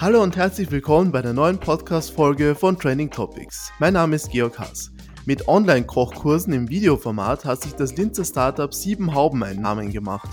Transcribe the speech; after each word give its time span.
Hallo 0.00 0.22
und 0.22 0.34
herzlich 0.34 0.70
willkommen 0.70 1.12
bei 1.12 1.20
der 1.20 1.34
neuen 1.34 1.58
Podcast-Folge 1.58 2.54
von 2.54 2.78
Trending 2.78 3.10
Topics. 3.10 3.70
Mein 3.80 3.92
Name 3.92 4.16
ist 4.16 4.30
Georg 4.30 4.58
Haas. 4.58 4.90
Mit 5.26 5.46
Online-Kochkursen 5.46 6.54
im 6.54 6.70
Videoformat 6.70 7.44
hat 7.44 7.60
sich 7.60 7.74
das 7.74 7.94
Linzer 7.98 8.24
Startup 8.24 8.72
Sieben 8.72 9.12
Hauben 9.14 9.44
einen 9.44 9.60
Namen 9.60 9.92
gemacht. 9.92 10.30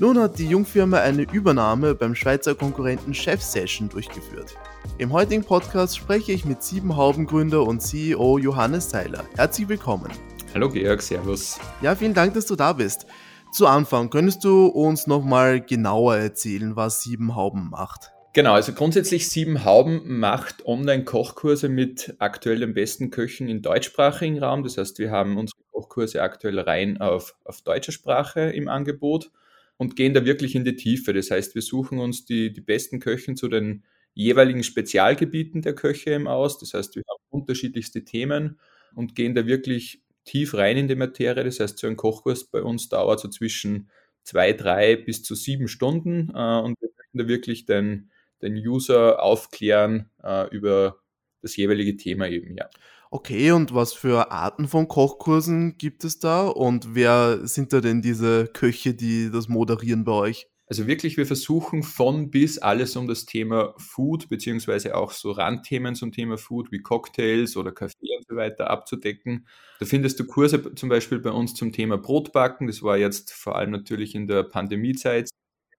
Nun 0.00 0.18
hat 0.18 0.40
die 0.40 0.48
Jungfirma 0.48 0.98
eine 0.98 1.22
Übernahme 1.30 1.94
beim 1.94 2.16
Schweizer 2.16 2.56
Konkurrenten 2.56 3.14
Chef 3.14 3.40
Session 3.40 3.88
durchgeführt. 3.88 4.56
Im 4.98 5.12
heutigen 5.12 5.44
Podcast 5.44 5.96
spreche 5.96 6.32
ich 6.32 6.44
mit 6.44 6.64
Sieben 6.64 6.96
Hauben 6.96 7.24
Gründer 7.26 7.62
und 7.62 7.80
CEO 7.80 8.38
Johannes 8.38 8.90
Seiler. 8.90 9.22
Herzlich 9.36 9.68
willkommen. 9.68 10.10
Hallo 10.54 10.68
Georg, 10.68 11.02
Servus. 11.02 11.60
Ja, 11.82 11.94
vielen 11.94 12.14
Dank, 12.14 12.34
dass 12.34 12.46
du 12.46 12.56
da 12.56 12.72
bist. 12.72 13.06
Zu 13.52 13.68
Anfang, 13.68 14.10
könntest 14.10 14.42
du 14.42 14.66
uns 14.66 15.06
nochmal 15.06 15.60
genauer 15.60 16.16
erzählen, 16.16 16.74
was 16.74 17.04
Sieben 17.04 17.36
Hauben 17.36 17.70
macht? 17.70 18.10
Genau, 18.38 18.52
also 18.52 18.72
grundsätzlich 18.72 19.28
Sieben 19.28 19.64
Hauben 19.64 20.20
macht 20.20 20.64
Online-Kochkurse 20.64 21.68
mit 21.68 22.14
aktuell 22.20 22.60
den 22.60 22.72
besten 22.72 23.10
Köchen 23.10 23.48
im 23.48 23.62
deutschsprachigen 23.62 24.38
Raum. 24.38 24.62
Das 24.62 24.78
heißt, 24.78 25.00
wir 25.00 25.10
haben 25.10 25.36
unsere 25.36 25.58
Kochkurse 25.72 26.22
aktuell 26.22 26.60
rein 26.60 26.98
auf, 27.00 27.34
auf 27.42 27.62
deutscher 27.62 27.90
Sprache 27.90 28.42
im 28.42 28.68
Angebot 28.68 29.32
und 29.76 29.96
gehen 29.96 30.14
da 30.14 30.24
wirklich 30.24 30.54
in 30.54 30.64
die 30.64 30.76
Tiefe. 30.76 31.12
Das 31.12 31.32
heißt, 31.32 31.56
wir 31.56 31.62
suchen 31.62 31.98
uns 31.98 32.26
die, 32.26 32.52
die 32.52 32.60
besten 32.60 33.00
Köchen 33.00 33.34
zu 33.34 33.48
den 33.48 33.82
jeweiligen 34.14 34.62
Spezialgebieten 34.62 35.62
der 35.62 35.74
Köche 35.74 36.10
im 36.10 36.28
aus. 36.28 36.60
Das 36.60 36.74
heißt, 36.74 36.94
wir 36.94 37.02
haben 37.10 37.24
unterschiedlichste 37.30 38.04
Themen 38.04 38.60
und 38.94 39.16
gehen 39.16 39.34
da 39.34 39.48
wirklich 39.48 40.04
tief 40.24 40.54
rein 40.54 40.76
in 40.76 40.86
die 40.86 40.94
Materie. 40.94 41.42
Das 41.42 41.58
heißt, 41.58 41.76
so 41.76 41.88
ein 41.88 41.96
Kochkurs 41.96 42.44
bei 42.44 42.62
uns 42.62 42.88
dauert 42.88 43.18
so 43.18 43.26
zwischen 43.26 43.90
zwei, 44.22 44.52
drei 44.52 44.94
bis 44.94 45.24
zu 45.24 45.34
sieben 45.34 45.66
Stunden 45.66 46.30
äh, 46.32 46.60
und 46.60 46.80
wir 46.80 46.90
möchten 46.96 47.18
da 47.18 47.26
wirklich 47.26 47.66
den, 47.66 48.12
den 48.42 48.54
User 48.54 49.22
aufklären 49.22 50.10
äh, 50.22 50.48
über 50.54 50.98
das 51.42 51.56
jeweilige 51.56 51.96
Thema 51.96 52.28
eben, 52.28 52.56
ja. 52.56 52.68
Okay, 53.10 53.52
und 53.52 53.74
was 53.74 53.94
für 53.94 54.30
Arten 54.30 54.68
von 54.68 54.86
Kochkursen 54.86 55.78
gibt 55.78 56.04
es 56.04 56.18
da 56.18 56.46
und 56.46 56.94
wer 56.94 57.46
sind 57.46 57.72
da 57.72 57.80
denn 57.80 58.02
diese 58.02 58.48
Köche, 58.48 58.92
die 58.92 59.30
das 59.30 59.48
moderieren 59.48 60.04
bei 60.04 60.12
euch? 60.12 60.48
Also 60.66 60.86
wirklich, 60.86 61.16
wir 61.16 61.24
versuchen 61.24 61.82
von 61.82 62.30
bis 62.30 62.58
alles 62.58 62.94
um 62.96 63.08
das 63.08 63.24
Thema 63.24 63.72
Food, 63.78 64.28
beziehungsweise 64.28 64.94
auch 64.94 65.12
so 65.12 65.30
Randthemen 65.30 65.94
zum 65.94 66.12
Thema 66.12 66.36
Food 66.36 66.70
wie 66.70 66.82
Cocktails 66.82 67.56
oder 67.56 67.72
Kaffee 67.72 68.14
und 68.18 68.26
so 68.28 68.36
weiter 68.36 68.68
abzudecken. 68.68 69.46
Da 69.80 69.86
findest 69.86 70.20
du 70.20 70.26
Kurse 70.26 70.74
zum 70.74 70.90
Beispiel 70.90 71.20
bei 71.20 71.30
uns 71.30 71.54
zum 71.54 71.72
Thema 71.72 71.96
Brotbacken. 71.96 72.66
Das 72.66 72.82
war 72.82 72.98
jetzt 72.98 73.32
vor 73.32 73.56
allem 73.56 73.70
natürlich 73.70 74.14
in 74.14 74.26
der 74.26 74.42
Pandemiezeit 74.42 75.30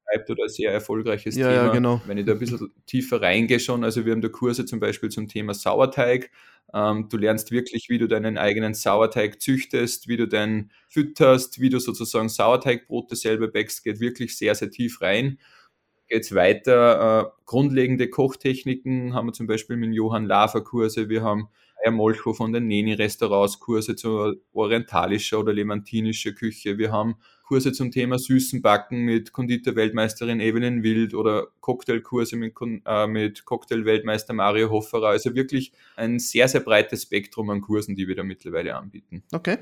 betreibt 0.10 0.30
oder 0.30 0.44
ein 0.44 0.50
sehr 0.50 0.72
erfolgreiches 0.72 1.36
ja, 1.36 1.50
Thema. 1.50 1.66
Ja, 1.66 1.72
genau. 1.72 2.02
Wenn 2.06 2.18
ich 2.18 2.26
da 2.26 2.34
ein 2.34 2.40
bisschen 2.40 2.72
tiefer 2.86 3.22
reingehe 3.22 3.60
schon, 3.60 3.84
also 3.84 4.06
wir 4.06 4.12
haben 4.12 4.22
da 4.22 4.30
Kurse 4.30 4.66
zum 4.66 4.80
Beispiel 4.80 5.10
zum 5.10 5.28
Thema 5.28 5.54
Sauerteig. 5.54 6.32
Ähm, 6.74 7.08
du 7.10 7.18
lernst 7.18 7.52
wirklich, 7.52 7.90
wie 7.90 7.98
du 7.98 8.08
deinen 8.08 8.38
eigenen 8.38 8.74
Sauerteig 8.74 9.42
züchtest, 9.42 10.08
wie 10.08 10.18
du 10.18 10.28
den 10.28 10.72
fütterst, 10.88 11.60
wie 11.60 11.70
du 11.70 11.80
sozusagen 11.80 12.30
Sauerteigbrote 12.30 13.16
selber 13.16 13.48
backst, 13.48 13.84
geht 13.84 14.00
wirklich 14.00 14.38
sehr, 14.38 14.56
sehr 14.56 14.70
tief 14.70 15.02
rein. 15.02 15.40
Geht 16.08 16.24
es 16.24 16.34
weiter, 16.34 17.22
äh, 17.22 17.42
grundlegende 17.46 18.10
Kochtechniken 18.10 19.14
haben 19.14 19.28
wir 19.28 19.34
zum 19.34 19.48
Beispiel 19.48 19.78
mit 19.78 19.94
Johann 19.94 20.26
Lafer 20.26 20.62
Kurse, 20.62 21.10
wir 21.10 21.22
haben 21.22 21.50
Herr 21.82 21.92
Molcho 21.92 22.34
von 22.34 22.52
den 22.52 22.68
Neni-Restaurants 22.68 23.60
Kurse 23.60 23.96
zur 23.96 24.36
orientalischer 24.52 25.40
oder 25.40 25.54
levantinischer 25.54 26.34
Küche. 26.34 26.78
Wir 26.78 26.92
haben 26.92 27.16
Kurse 27.50 27.72
zum 27.72 27.90
Thema 27.90 28.20
süßen 28.20 28.62
Backen 28.62 29.06
mit 29.06 29.34
Konditor-Weltmeisterin 29.34 30.40
Evelyn 30.40 30.84
Wild 30.84 31.16
oder 31.16 31.48
Cocktailkurse 31.62 32.36
mit, 32.36 32.54
äh, 32.86 33.08
mit 33.08 33.44
Cocktail-Weltmeister 33.44 34.36
Mario 34.36 34.70
Hofferer. 34.70 35.08
Also 35.08 35.34
wirklich 35.34 35.72
ein 35.96 36.20
sehr, 36.20 36.48
sehr 36.48 36.62
breites 36.62 37.02
Spektrum 37.02 37.50
an 37.50 37.62
Kursen, 37.62 37.96
die 37.96 38.08
wir 38.08 38.16
da 38.16 38.22
mittlerweile 38.22 38.76
anbieten. 38.76 39.24
Okay. 39.32 39.58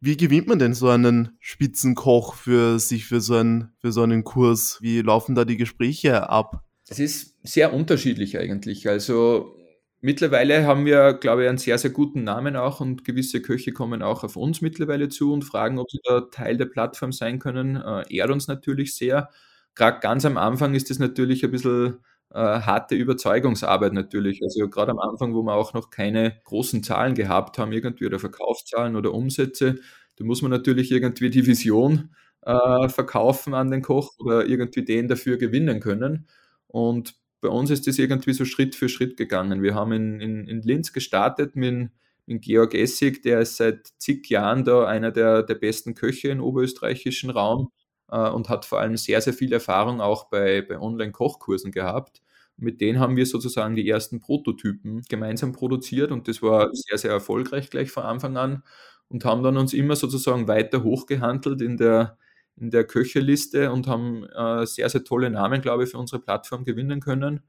Wie 0.00 0.16
gewinnt 0.16 0.46
man 0.46 0.60
denn 0.60 0.74
so 0.74 0.90
einen 0.90 1.36
Spitzenkoch 1.40 2.34
für 2.34 2.78
sich 2.78 3.04
für 3.04 3.20
so 3.20 3.34
einen, 3.34 3.72
für 3.80 3.90
so 3.90 4.02
einen 4.02 4.22
Kurs? 4.22 4.78
Wie 4.80 5.00
laufen 5.00 5.34
da 5.34 5.44
die 5.44 5.56
Gespräche 5.56 6.30
ab? 6.30 6.62
Es 6.88 7.00
ist 7.00 7.36
sehr 7.42 7.74
unterschiedlich 7.74 8.38
eigentlich. 8.38 8.88
Also 8.88 9.56
Mittlerweile 10.04 10.66
haben 10.66 10.84
wir, 10.84 11.12
glaube 11.14 11.44
ich, 11.44 11.48
einen 11.48 11.58
sehr, 11.58 11.78
sehr 11.78 11.90
guten 11.92 12.24
Namen 12.24 12.56
auch 12.56 12.80
und 12.80 13.04
gewisse 13.04 13.40
Köche 13.40 13.72
kommen 13.72 14.02
auch 14.02 14.24
auf 14.24 14.34
uns 14.36 14.60
mittlerweile 14.60 15.08
zu 15.08 15.32
und 15.32 15.42
fragen, 15.44 15.78
ob 15.78 15.88
sie 15.92 16.00
da 16.02 16.22
Teil 16.22 16.56
der 16.56 16.64
Plattform 16.66 17.12
sein 17.12 17.38
können. 17.38 17.76
Äh, 17.76 18.02
ehrt 18.12 18.30
uns 18.30 18.48
natürlich 18.48 18.96
sehr. 18.96 19.30
Gerade 19.76 20.00
ganz 20.00 20.24
am 20.24 20.36
Anfang 20.38 20.74
ist 20.74 20.90
das 20.90 20.98
natürlich 20.98 21.44
ein 21.44 21.52
bisschen 21.52 21.98
äh, 22.34 22.38
harte 22.40 22.96
Überzeugungsarbeit 22.96 23.92
natürlich. 23.92 24.42
Also 24.42 24.68
gerade 24.68 24.90
am 24.90 24.98
Anfang, 24.98 25.34
wo 25.34 25.42
wir 25.44 25.54
auch 25.54 25.72
noch 25.72 25.90
keine 25.90 26.36
großen 26.44 26.82
Zahlen 26.82 27.14
gehabt 27.14 27.58
haben, 27.58 27.70
irgendwie 27.72 28.06
oder 28.06 28.18
Verkaufszahlen 28.18 28.96
oder 28.96 29.14
Umsätze, 29.14 29.76
da 30.16 30.24
muss 30.24 30.42
man 30.42 30.50
natürlich 30.50 30.90
irgendwie 30.90 31.30
die 31.30 31.46
Vision 31.46 32.12
äh, 32.42 32.88
verkaufen 32.88 33.54
an 33.54 33.70
den 33.70 33.82
Koch 33.82 34.14
oder 34.18 34.46
irgendwie 34.46 34.84
den 34.84 35.06
dafür 35.06 35.36
gewinnen 35.36 35.78
können. 35.78 36.26
Und 36.66 37.14
bei 37.42 37.48
uns 37.48 37.70
ist 37.70 37.86
das 37.88 37.98
irgendwie 37.98 38.32
so 38.32 38.44
Schritt 38.44 38.76
für 38.76 38.88
Schritt 38.88 39.16
gegangen. 39.16 39.62
Wir 39.62 39.74
haben 39.74 39.92
in, 39.92 40.20
in, 40.20 40.46
in 40.46 40.62
Linz 40.62 40.92
gestartet 40.92 41.56
mit, 41.56 41.90
mit 42.24 42.42
Georg 42.42 42.72
Essig, 42.72 43.22
der 43.22 43.40
ist 43.40 43.56
seit 43.56 43.88
zig 43.98 44.30
Jahren 44.30 44.64
da 44.64 44.86
einer 44.86 45.10
der, 45.10 45.42
der 45.42 45.56
besten 45.56 45.94
Köche 45.94 46.28
im 46.28 46.40
oberösterreichischen 46.40 47.30
Raum 47.30 47.72
äh, 48.10 48.30
und 48.30 48.48
hat 48.48 48.64
vor 48.64 48.78
allem 48.78 48.96
sehr, 48.96 49.20
sehr 49.20 49.34
viel 49.34 49.52
Erfahrung 49.52 50.00
auch 50.00 50.30
bei, 50.30 50.62
bei 50.62 50.78
Online-Kochkursen 50.80 51.72
gehabt. 51.72 52.22
Mit 52.56 52.80
denen 52.80 53.00
haben 53.00 53.16
wir 53.16 53.26
sozusagen 53.26 53.74
die 53.74 53.88
ersten 53.88 54.20
Prototypen 54.20 55.02
gemeinsam 55.08 55.50
produziert 55.50 56.12
und 56.12 56.28
das 56.28 56.42
war 56.42 56.70
sehr, 56.72 56.96
sehr 56.98 57.10
erfolgreich 57.10 57.70
gleich 57.70 57.90
von 57.90 58.04
Anfang 58.04 58.36
an 58.36 58.62
und 59.08 59.24
haben 59.24 59.42
dann 59.42 59.56
uns 59.56 59.74
immer 59.74 59.96
sozusagen 59.96 60.46
weiter 60.46 60.84
hochgehandelt 60.84 61.60
in 61.60 61.76
der, 61.76 62.18
in 62.56 62.70
der 62.70 62.84
Köcheliste 62.84 63.72
und 63.72 63.86
haben 63.86 64.24
äh, 64.24 64.66
sehr, 64.66 64.88
sehr 64.88 65.04
tolle 65.04 65.30
Namen, 65.30 65.62
glaube 65.62 65.84
ich, 65.84 65.90
für 65.90 65.98
unsere 65.98 66.20
Plattform 66.20 66.64
gewinnen 66.64 67.00
können. 67.00 67.42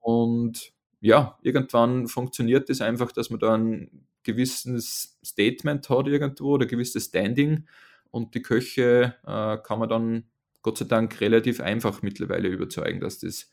Und 0.00 0.72
ja, 1.00 1.38
irgendwann 1.42 2.08
funktioniert 2.08 2.68
es 2.70 2.78
das 2.78 2.86
einfach, 2.86 3.12
dass 3.12 3.30
man 3.30 3.40
da 3.40 3.54
ein 3.54 4.06
gewisses 4.22 5.18
Statement 5.24 5.88
hat 5.88 6.06
irgendwo 6.08 6.54
oder 6.54 6.66
ein 6.66 6.68
gewisses 6.68 7.06
Standing 7.06 7.66
und 8.10 8.34
die 8.34 8.42
Köche 8.42 9.14
äh, 9.26 9.58
kann 9.58 9.78
man 9.78 9.88
dann 9.88 10.24
Gott 10.62 10.78
sei 10.78 10.86
Dank 10.86 11.20
relativ 11.20 11.60
einfach 11.60 12.02
mittlerweile 12.02 12.48
überzeugen, 12.48 13.00
dass 13.00 13.20
das 13.20 13.50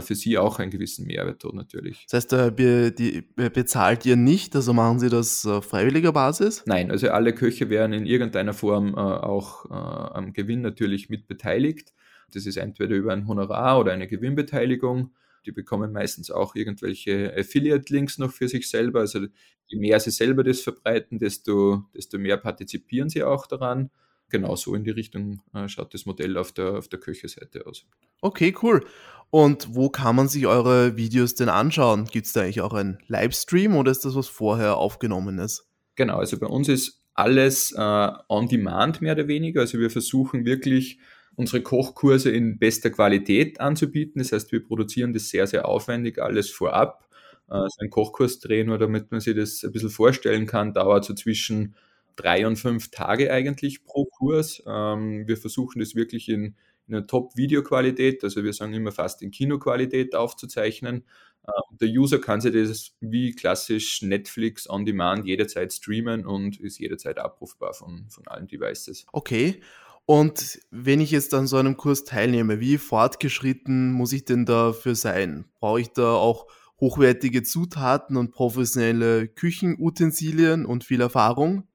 für 0.00 0.14
sie 0.14 0.36
auch 0.36 0.58
einen 0.58 0.70
gewissen 0.70 1.06
Mehrwert 1.06 1.44
hat 1.44 1.54
natürlich. 1.54 2.06
Das 2.10 2.24
heißt, 2.24 2.32
äh, 2.32 2.50
be, 2.50 2.92
die, 2.92 3.22
bezahlt 3.36 4.04
ihr 4.04 4.16
nicht, 4.16 4.54
also 4.56 4.72
machen 4.72 4.98
sie 4.98 5.08
das 5.08 5.46
auf 5.46 5.66
freiwilliger 5.66 6.12
Basis? 6.12 6.64
Nein, 6.66 6.90
also 6.90 7.08
alle 7.10 7.32
Köche 7.32 7.70
werden 7.70 7.92
in 7.92 8.06
irgendeiner 8.06 8.52
Form 8.52 8.94
äh, 8.94 8.96
auch 8.96 9.70
am 9.70 10.32
Gewinn 10.32 10.60
natürlich 10.60 11.08
mit 11.08 11.26
beteiligt. 11.26 11.92
Das 12.32 12.46
ist 12.46 12.56
entweder 12.56 12.94
über 12.94 13.12
ein 13.12 13.28
Honorar 13.28 13.78
oder 13.80 13.92
eine 13.92 14.08
Gewinnbeteiligung. 14.08 15.12
Die 15.46 15.52
bekommen 15.52 15.92
meistens 15.92 16.30
auch 16.30 16.56
irgendwelche 16.56 17.32
Affiliate-Links 17.36 18.18
noch 18.18 18.32
für 18.32 18.48
sich 18.48 18.68
selber. 18.68 19.00
Also 19.00 19.26
je 19.66 19.78
mehr 19.78 20.00
sie 20.00 20.10
selber 20.10 20.42
das 20.42 20.60
verbreiten, 20.60 21.18
desto, 21.18 21.84
desto 21.94 22.18
mehr 22.18 22.36
partizipieren 22.36 23.08
sie 23.08 23.22
auch 23.22 23.46
daran. 23.46 23.90
Genau 24.28 24.56
so 24.56 24.74
in 24.74 24.84
die 24.84 24.90
Richtung 24.90 25.40
schaut 25.66 25.94
das 25.94 26.04
Modell 26.04 26.36
auf 26.36 26.52
der, 26.52 26.78
auf 26.78 26.88
der 26.88 26.98
Köche-Seite 26.98 27.66
aus. 27.66 27.86
Okay, 28.20 28.54
cool. 28.62 28.84
Und 29.30 29.74
wo 29.74 29.88
kann 29.88 30.16
man 30.16 30.28
sich 30.28 30.46
eure 30.46 30.96
Videos 30.96 31.34
denn 31.34 31.48
anschauen? 31.48 32.06
Gibt 32.06 32.26
es 32.26 32.32
da 32.32 32.42
eigentlich 32.42 32.60
auch 32.60 32.74
einen 32.74 32.98
Livestream 33.06 33.76
oder 33.76 33.90
ist 33.90 34.04
das 34.04 34.14
was 34.14 34.28
vorher 34.28 34.76
aufgenommen 34.76 35.38
ist? 35.38 35.68
Genau, 35.96 36.18
also 36.18 36.38
bei 36.38 36.46
uns 36.46 36.68
ist 36.68 37.02
alles 37.14 37.72
äh, 37.72 38.08
on 38.28 38.48
demand 38.48 39.00
mehr 39.00 39.14
oder 39.14 39.28
weniger. 39.28 39.62
Also 39.62 39.78
wir 39.78 39.90
versuchen 39.90 40.44
wirklich 40.44 40.98
unsere 41.34 41.62
Kochkurse 41.62 42.30
in 42.30 42.58
bester 42.58 42.90
Qualität 42.90 43.60
anzubieten. 43.60 44.20
Das 44.20 44.32
heißt, 44.32 44.52
wir 44.52 44.64
produzieren 44.64 45.12
das 45.12 45.28
sehr, 45.28 45.46
sehr 45.46 45.66
aufwendig, 45.66 46.18
alles 46.20 46.50
vorab. 46.50 47.08
Äh, 47.48 47.68
so 47.68 47.80
ein 47.80 47.90
Kochkurs 47.90 48.38
drehen, 48.38 48.68
nur 48.68 48.78
damit 48.78 49.10
man 49.10 49.20
sich 49.20 49.34
das 49.34 49.64
ein 49.64 49.72
bisschen 49.72 49.90
vorstellen 49.90 50.46
kann, 50.46 50.72
dauert 50.72 51.04
so 51.04 51.14
zwischen 51.14 51.74
drei 52.16 52.46
und 52.46 52.56
fünf 52.56 52.90
Tage 52.90 53.32
eigentlich 53.32 53.84
pro 53.84 54.06
Kurs. 54.06 54.62
Ähm, 54.66 55.28
wir 55.28 55.36
versuchen 55.36 55.78
das 55.78 55.94
wirklich 55.94 56.28
in 56.28 56.56
in 56.88 56.94
einer 56.94 57.06
Top-Videoqualität, 57.06 58.22
also 58.22 58.44
wir 58.44 58.52
sagen 58.52 58.72
immer 58.72 58.92
fast 58.92 59.22
in 59.22 59.30
Kinoqualität 59.30 60.14
aufzuzeichnen. 60.14 61.04
Ähm, 61.46 61.78
der 61.80 61.88
User 61.88 62.20
kann 62.20 62.40
sich 62.40 62.52
das 62.52 62.92
wie 63.00 63.32
klassisch 63.32 64.02
Netflix 64.02 64.68
on 64.68 64.84
Demand 64.84 65.26
jederzeit 65.26 65.72
streamen 65.72 66.26
und 66.26 66.60
ist 66.60 66.78
jederzeit 66.78 67.18
abrufbar 67.18 67.74
von, 67.74 68.06
von 68.08 68.26
allen 68.28 68.46
Devices. 68.46 69.06
Okay. 69.12 69.60
Und 70.08 70.60
wenn 70.70 71.00
ich 71.00 71.10
jetzt 71.10 71.34
an 71.34 71.48
so 71.48 71.56
einem 71.56 71.76
Kurs 71.76 72.04
teilnehme, 72.04 72.60
wie 72.60 72.78
fortgeschritten 72.78 73.90
muss 73.90 74.12
ich 74.12 74.24
denn 74.24 74.46
dafür 74.46 74.94
sein? 74.94 75.46
Brauche 75.58 75.80
ich 75.80 75.88
da 75.88 76.14
auch 76.14 76.46
hochwertige 76.78 77.42
Zutaten 77.42 78.16
und 78.16 78.30
professionelle 78.30 79.26
Küchenutensilien 79.26 80.64
und 80.64 80.84
viel 80.84 81.00
Erfahrung? 81.00 81.66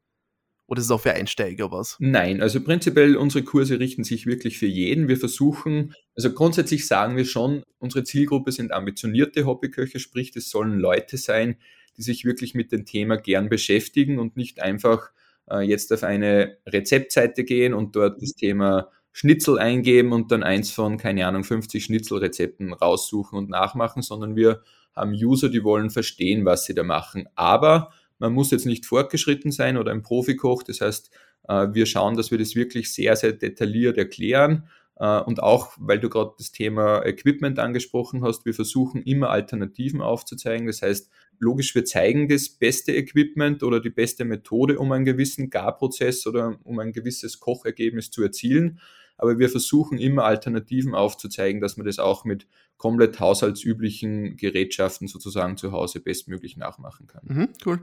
Oder 0.71 0.79
ist 0.79 0.85
es 0.85 0.91
auch 0.91 1.01
für 1.01 1.11
Einsteiger 1.11 1.69
was? 1.69 1.97
Nein, 1.99 2.41
also 2.41 2.63
prinzipiell 2.63 3.17
unsere 3.17 3.43
Kurse 3.43 3.77
richten 3.77 4.05
sich 4.05 4.25
wirklich 4.25 4.57
für 4.57 4.67
jeden. 4.67 5.09
Wir 5.09 5.17
versuchen, 5.17 5.93
also 6.15 6.31
grundsätzlich 6.31 6.87
sagen 6.87 7.17
wir 7.17 7.25
schon, 7.25 7.63
unsere 7.79 8.05
Zielgruppe 8.05 8.53
sind 8.53 8.71
ambitionierte 8.71 9.45
Hobbyköche, 9.45 9.99
sprich, 9.99 10.33
es 10.33 10.49
sollen 10.49 10.79
Leute 10.79 11.17
sein, 11.17 11.57
die 11.97 12.03
sich 12.03 12.23
wirklich 12.23 12.55
mit 12.55 12.71
dem 12.71 12.85
Thema 12.85 13.17
gern 13.17 13.49
beschäftigen 13.49 14.17
und 14.17 14.37
nicht 14.37 14.61
einfach 14.61 15.11
äh, 15.51 15.59
jetzt 15.59 15.91
auf 15.91 16.03
eine 16.03 16.57
Rezeptseite 16.65 17.43
gehen 17.43 17.73
und 17.73 17.97
dort 17.97 18.21
das 18.21 18.35
Thema 18.35 18.87
Schnitzel 19.11 19.59
eingeben 19.59 20.13
und 20.13 20.31
dann 20.31 20.41
eins 20.41 20.71
von, 20.71 20.97
keine 20.97 21.27
Ahnung, 21.27 21.43
50 21.43 21.83
Schnitzelrezepten 21.83 22.71
raussuchen 22.71 23.37
und 23.37 23.49
nachmachen, 23.49 24.03
sondern 24.03 24.37
wir 24.37 24.63
haben 24.95 25.11
User, 25.11 25.49
die 25.49 25.65
wollen 25.65 25.89
verstehen, 25.89 26.45
was 26.45 26.63
sie 26.63 26.73
da 26.73 26.83
machen. 26.83 27.27
Aber 27.35 27.91
man 28.21 28.33
muss 28.33 28.51
jetzt 28.51 28.67
nicht 28.67 28.85
fortgeschritten 28.85 29.51
sein 29.51 29.77
oder 29.77 29.91
ein 29.91 30.03
Profikoch. 30.03 30.63
Das 30.63 30.79
heißt, 30.79 31.11
äh, 31.49 31.67
wir 31.73 31.87
schauen, 31.87 32.15
dass 32.15 32.31
wir 32.31 32.37
das 32.37 32.55
wirklich 32.55 32.93
sehr, 32.93 33.15
sehr 33.15 33.33
detailliert 33.33 33.97
erklären. 33.97 34.67
Äh, 34.97 35.21
und 35.21 35.41
auch, 35.41 35.71
weil 35.79 35.99
du 35.99 36.07
gerade 36.07 36.33
das 36.37 36.51
Thema 36.51 37.03
Equipment 37.03 37.57
angesprochen 37.57 38.23
hast, 38.23 38.45
wir 38.45 38.53
versuchen 38.53 39.01
immer 39.01 39.31
Alternativen 39.31 40.01
aufzuzeigen. 40.01 40.67
Das 40.67 40.83
heißt, 40.83 41.09
logisch, 41.39 41.73
wir 41.73 41.83
zeigen 41.83 42.29
das 42.29 42.47
beste 42.47 42.93
Equipment 42.95 43.63
oder 43.63 43.79
die 43.79 43.89
beste 43.89 44.23
Methode, 44.23 44.77
um 44.77 44.91
einen 44.91 45.03
gewissen 45.03 45.49
Garprozess 45.49 46.27
oder 46.27 46.59
um 46.63 46.77
ein 46.77 46.93
gewisses 46.93 47.39
Kochergebnis 47.39 48.11
zu 48.11 48.21
erzielen 48.21 48.79
aber 49.21 49.37
wir 49.37 49.49
versuchen 49.49 49.99
immer 49.99 50.23
Alternativen 50.23 50.95
aufzuzeigen, 50.95 51.61
dass 51.61 51.77
man 51.77 51.85
das 51.85 51.99
auch 51.99 52.25
mit 52.25 52.47
komplett 52.81 53.19
haushaltsüblichen 53.19 54.37
Gerätschaften 54.37 55.07
sozusagen 55.07 55.55
zu 55.55 55.71
Hause 55.71 55.99
bestmöglich 55.99 56.57
nachmachen 56.57 57.05
kann. 57.05 57.21
Mhm, 57.25 57.49
cool. 57.63 57.81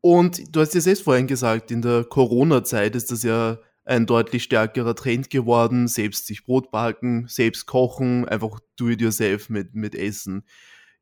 Und 0.00 0.54
du 0.54 0.60
hast 0.60 0.74
ja 0.74 0.80
selbst 0.80 1.04
vorhin 1.04 1.28
gesagt, 1.28 1.70
in 1.70 1.82
der 1.82 2.02
Corona-Zeit 2.02 2.96
ist 2.96 3.12
das 3.12 3.22
ja 3.22 3.60
ein 3.84 4.06
deutlich 4.06 4.42
stärkerer 4.42 4.96
Trend 4.96 5.30
geworden, 5.30 5.86
selbst 5.86 6.26
sich 6.26 6.44
Brot 6.44 6.72
backen, 6.72 7.28
selbst 7.28 7.66
kochen, 7.66 8.28
einfach 8.28 8.58
do 8.76 8.88
it 8.88 9.00
yourself 9.00 9.48
mit, 9.48 9.76
mit 9.76 9.94
Essen. 9.94 10.44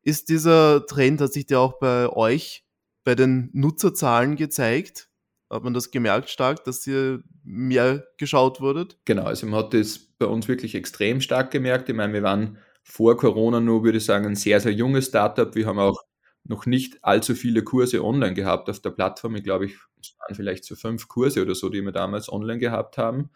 Ist 0.03 0.29
dieser 0.29 0.85
Trend, 0.85 1.23
hat 1.23 1.32
sich 1.32 1.46
der 1.46 1.61
auch 1.61 1.79
bei 1.79 2.11
euch, 2.11 2.67
bei 3.03 3.14
den 3.14 3.49
Nutzerzahlen 3.55 4.37
gezeigt? 4.37 5.08
Hat 5.49 5.64
man 5.64 5.73
das 5.73 5.91
gemerkt 5.91 6.29
stark, 6.29 6.64
dass 6.64 6.87
ihr 6.87 7.23
mehr 7.43 8.05
geschaut 8.19 8.61
wurdet? 8.61 8.99
Genau, 9.06 9.25
also 9.25 9.46
man 9.46 9.64
hat 9.64 9.73
das 9.73 9.99
bei 9.99 10.26
uns 10.26 10.49
wirklich 10.49 10.75
extrem 10.75 11.23
stark 11.23 11.50
gemerkt. 11.50 11.88
Ich 11.88 11.94
meine, 11.94 12.12
wir 12.12 12.23
waren 12.23 12.58
vor 12.82 13.17
Corona 13.17 13.61
nur, 13.61 13.85
würde 13.85 13.99
ich 13.99 14.05
sagen, 14.05 14.27
ein 14.27 14.37
sehr, 14.37 14.61
sehr 14.61 14.73
junges 14.73 15.06
Startup. 15.06 15.55
Wir 15.55 15.67
haben 15.67 15.79
auch 15.79 16.03
noch 16.44 16.67
nicht 16.67 16.99
allzu 17.03 17.35
viele 17.35 17.62
Kurse 17.62 18.05
online 18.05 18.35
gehabt 18.35 18.69
auf 18.69 18.81
der 18.81 18.91
Plattform. 18.91 19.37
Ich 19.37 19.44
glaube, 19.44 19.67
es 19.67 20.15
waren 20.19 20.35
vielleicht 20.35 20.65
so 20.65 20.75
fünf 20.75 21.09
Kurse 21.09 21.43
oder 21.43 21.55
so, 21.55 21.69
die 21.69 21.82
wir 21.82 21.93
damals 21.93 22.31
online 22.31 22.59
gehabt 22.59 22.99
haben. 22.99 23.31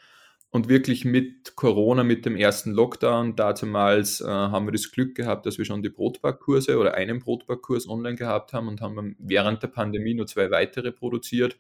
Und 0.51 0.69
wirklich 0.69 1.05
mit 1.05 1.57
Corona, 1.57 2.05
mit 2.05 2.25
dem 2.27 2.37
ersten 2.37 2.71
Lockdown, 2.71 3.35
damals 3.35 4.21
äh, 4.21 4.27
haben 4.27 4.67
wir 4.67 4.73
das 4.73 4.93
Glück 4.93 5.17
gehabt, 5.17 5.47
dass 5.47 5.59
wir 5.59 5.65
schon 5.65 5.83
die 5.83 5.89
Brotbackkurse 5.89 6.79
oder 6.79 6.95
einen 6.95 7.19
Brotbackkurs 7.19 7.89
online 7.89 8.15
gehabt 8.15 8.53
haben 8.53 8.69
und 8.69 8.81
haben 8.81 9.17
während 9.19 9.65
der 9.65 9.69
Pandemie 9.69 10.15
nur 10.15 10.29
zwei 10.29 10.53
weitere 10.53 10.93
produziert. 10.93 11.59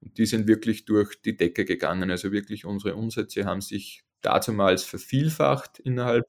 Und 0.00 0.18
die 0.18 0.26
sind 0.26 0.48
wirklich 0.48 0.86
durch 0.86 1.22
die 1.22 1.36
Decke 1.36 1.64
gegangen. 1.64 2.10
Also 2.10 2.32
wirklich 2.32 2.64
unsere 2.64 2.96
Umsätze 2.96 3.44
haben 3.44 3.60
sich 3.60 4.02
dazumals 4.22 4.82
vervielfacht 4.82 5.78
innerhalb 5.78 6.26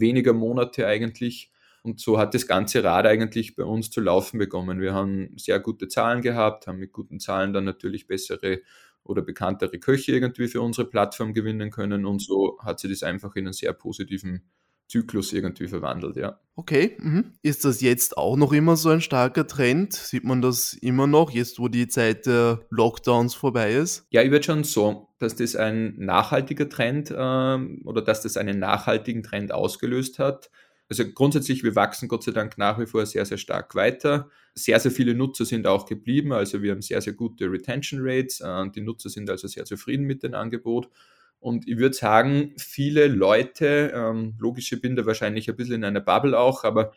weniger 0.00 0.32
Monate 0.32 0.86
eigentlich. 0.86 1.50
Und 1.82 2.00
so 2.00 2.18
hat 2.18 2.34
das 2.34 2.46
ganze 2.46 2.82
Rad 2.84 3.06
eigentlich 3.06 3.56
bei 3.56 3.64
uns 3.64 3.90
zu 3.90 4.00
laufen 4.00 4.38
bekommen. 4.38 4.80
Wir 4.80 4.94
haben 4.94 5.36
sehr 5.36 5.60
gute 5.60 5.88
Zahlen 5.88 6.22
gehabt, 6.22 6.66
haben 6.66 6.78
mit 6.78 6.92
guten 6.92 7.20
Zahlen 7.20 7.52
dann 7.52 7.64
natürlich 7.64 8.06
bessere 8.06 8.60
oder 9.04 9.22
bekanntere 9.22 9.78
Köche 9.78 10.12
irgendwie 10.12 10.48
für 10.48 10.60
unsere 10.60 10.88
Plattform 10.88 11.32
gewinnen 11.32 11.70
können. 11.70 12.04
Und 12.04 12.20
so 12.20 12.58
hat 12.60 12.80
sich 12.80 12.90
das 12.90 13.02
einfach 13.02 13.34
in 13.36 13.46
einen 13.46 13.52
sehr 13.52 13.72
positiven 13.72 14.42
Zyklus 14.88 15.32
irgendwie 15.32 15.68
verwandelt, 15.68 16.16
ja. 16.16 16.40
Okay, 16.56 16.96
mhm. 16.98 17.34
ist 17.42 17.64
das 17.64 17.80
jetzt 17.82 18.16
auch 18.16 18.36
noch 18.36 18.52
immer 18.52 18.74
so 18.76 18.88
ein 18.88 19.00
starker 19.00 19.46
Trend? 19.46 19.92
Sieht 19.92 20.24
man 20.24 20.42
das 20.42 20.72
immer 20.72 21.06
noch, 21.06 21.30
jetzt 21.30 21.60
wo 21.60 21.68
die 21.68 21.86
Zeit 21.86 22.26
der 22.26 22.66
Lockdowns 22.70 23.34
vorbei 23.34 23.74
ist? 23.74 24.06
Ja, 24.10 24.22
ich 24.22 24.30
würde 24.30 24.44
schon 24.44 24.64
so, 24.64 25.08
dass 25.18 25.36
das 25.36 25.54
ein 25.54 25.94
nachhaltiger 25.98 26.68
Trend 26.68 27.14
ähm, 27.16 27.82
oder 27.84 28.02
dass 28.02 28.22
das 28.22 28.36
einen 28.36 28.58
nachhaltigen 28.58 29.22
Trend 29.22 29.52
ausgelöst 29.52 30.18
hat. 30.18 30.50
Also 30.88 31.04
grundsätzlich, 31.12 31.62
wir 31.62 31.76
wachsen 31.76 32.08
Gott 32.08 32.24
sei 32.24 32.32
Dank 32.32 32.56
nach 32.56 32.80
wie 32.80 32.86
vor 32.86 33.04
sehr, 33.04 33.26
sehr 33.26 33.36
stark 33.36 33.74
weiter. 33.74 34.30
Sehr, 34.54 34.80
sehr 34.80 34.90
viele 34.90 35.14
Nutzer 35.14 35.44
sind 35.44 35.66
auch 35.66 35.84
geblieben. 35.84 36.32
Also 36.32 36.62
wir 36.62 36.72
haben 36.72 36.82
sehr, 36.82 37.00
sehr 37.02 37.12
gute 37.12 37.44
Retention 37.52 38.00
Rates. 38.02 38.40
Äh, 38.40 38.70
die 38.74 38.80
Nutzer 38.80 39.10
sind 39.10 39.28
also 39.28 39.46
sehr 39.48 39.66
zufrieden 39.66 40.06
mit 40.06 40.22
dem 40.22 40.34
Angebot. 40.34 40.88
Und 41.40 41.68
ich 41.68 41.78
würde 41.78 41.94
sagen, 41.94 42.54
viele 42.58 43.06
Leute, 43.06 43.92
ähm, 43.94 44.34
logisch, 44.38 44.72
ich 44.72 44.80
bin 44.80 44.96
da 44.96 45.06
wahrscheinlich 45.06 45.48
ein 45.48 45.56
bisschen 45.56 45.76
in 45.76 45.84
einer 45.84 46.00
Bubble 46.00 46.38
auch, 46.38 46.64
aber 46.64 46.92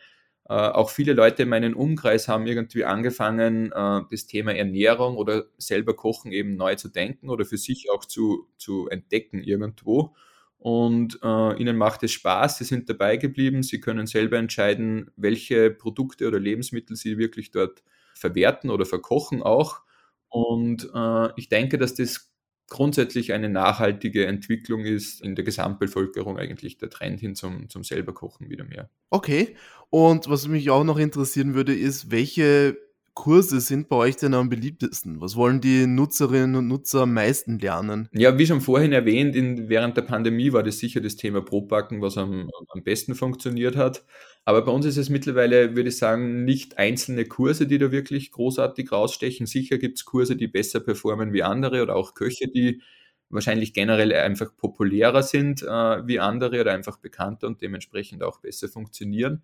äh, 0.49 0.53
auch 0.53 0.89
viele 0.89 1.13
Leute 1.13 1.43
in 1.43 1.49
meinem 1.49 1.75
Umkreis 1.75 2.27
haben 2.27 2.47
irgendwie 2.47 2.83
angefangen, 2.85 3.71
äh, 3.71 4.01
das 4.09 4.25
Thema 4.25 4.53
Ernährung 4.55 5.15
oder 5.17 5.45
selber 5.57 5.95
Kochen 5.95 6.31
eben 6.31 6.55
neu 6.55 6.75
zu 6.75 6.89
denken 6.89 7.29
oder 7.29 7.45
für 7.45 7.57
sich 7.57 7.89
auch 7.91 8.05
zu, 8.05 8.47
zu 8.57 8.87
entdecken 8.89 9.41
irgendwo. 9.43 10.15
Und 10.57 11.19
äh, 11.23 11.55
ihnen 11.59 11.77
macht 11.77 12.03
es 12.03 12.11
Spaß, 12.11 12.57
sie 12.59 12.65
sind 12.65 12.89
dabei 12.89 13.17
geblieben, 13.17 13.63
sie 13.63 13.79
können 13.79 14.05
selber 14.07 14.37
entscheiden, 14.37 15.09
welche 15.15 15.71
Produkte 15.71 16.27
oder 16.27 16.39
Lebensmittel 16.39 16.95
sie 16.95 17.17
wirklich 17.17 17.51
dort 17.51 17.83
verwerten 18.13 18.69
oder 18.69 18.85
verkochen 18.85 19.41
auch. 19.41 19.81
Und 20.29 20.89
äh, 20.93 21.29
ich 21.35 21.49
denke, 21.49 21.77
dass 21.77 21.95
das 21.95 22.30
grundsätzlich 22.71 23.33
eine 23.33 23.49
nachhaltige 23.49 24.25
Entwicklung 24.25 24.85
ist 24.85 25.21
in 25.21 25.35
der 25.35 25.43
Gesamtbevölkerung 25.43 26.37
eigentlich 26.37 26.77
der 26.77 26.89
Trend 26.89 27.19
hin 27.19 27.35
zum, 27.35 27.67
zum 27.67 27.83
selber 27.83 28.13
Kochen 28.13 28.49
wieder 28.49 28.63
mehr. 28.63 28.89
Okay. 29.09 29.55
Und 29.89 30.29
was 30.29 30.47
mich 30.47 30.69
auch 30.69 30.85
noch 30.85 30.97
interessieren 30.97 31.53
würde, 31.53 31.75
ist, 31.75 32.11
welche 32.11 32.77
Kurse 33.13 33.59
sind 33.59 33.89
bei 33.89 33.97
euch 33.97 34.15
denn 34.15 34.33
am 34.33 34.49
beliebtesten? 34.49 35.19
Was 35.19 35.35
wollen 35.35 35.59
die 35.59 35.85
Nutzerinnen 35.85 36.55
und 36.55 36.67
Nutzer 36.67 37.01
am 37.01 37.13
meisten 37.13 37.59
lernen? 37.59 38.07
Ja, 38.13 38.37
wie 38.37 38.47
schon 38.47 38.61
vorhin 38.61 38.93
erwähnt, 38.93 39.35
in, 39.35 39.67
während 39.67 39.97
der 39.97 40.03
Pandemie 40.03 40.53
war 40.53 40.63
das 40.63 40.79
sicher 40.79 41.01
das 41.01 41.17
Thema 41.17 41.41
Brotbacken, 41.41 42.01
was 42.01 42.17
am, 42.17 42.49
am 42.69 42.83
besten 42.83 43.15
funktioniert 43.15 43.75
hat. 43.75 44.05
Aber 44.45 44.63
bei 44.63 44.71
uns 44.71 44.85
ist 44.85 44.97
es 44.97 45.09
mittlerweile, 45.09 45.75
würde 45.75 45.89
ich 45.89 45.97
sagen, 45.97 46.45
nicht 46.45 46.77
einzelne 46.77 47.25
Kurse, 47.25 47.67
die 47.67 47.77
da 47.77 47.91
wirklich 47.91 48.31
großartig 48.31 48.91
rausstechen. 48.91 49.45
Sicher 49.45 49.77
gibt 49.77 49.97
es 49.97 50.05
Kurse, 50.05 50.35
die 50.35 50.47
besser 50.47 50.79
performen 50.79 51.33
wie 51.33 51.43
andere 51.43 51.83
oder 51.83 51.95
auch 51.95 52.13
Köche, 52.13 52.47
die 52.47 52.81
wahrscheinlich 53.29 53.73
generell 53.73 54.13
einfach 54.13 54.55
populärer 54.55 55.23
sind 55.23 55.63
äh, 55.63 56.07
wie 56.07 56.19
andere 56.19 56.61
oder 56.61 56.73
einfach 56.73 56.97
bekannter 56.97 57.47
und 57.47 57.61
dementsprechend 57.61 58.23
auch 58.23 58.39
besser 58.39 58.67
funktionieren. 58.67 59.43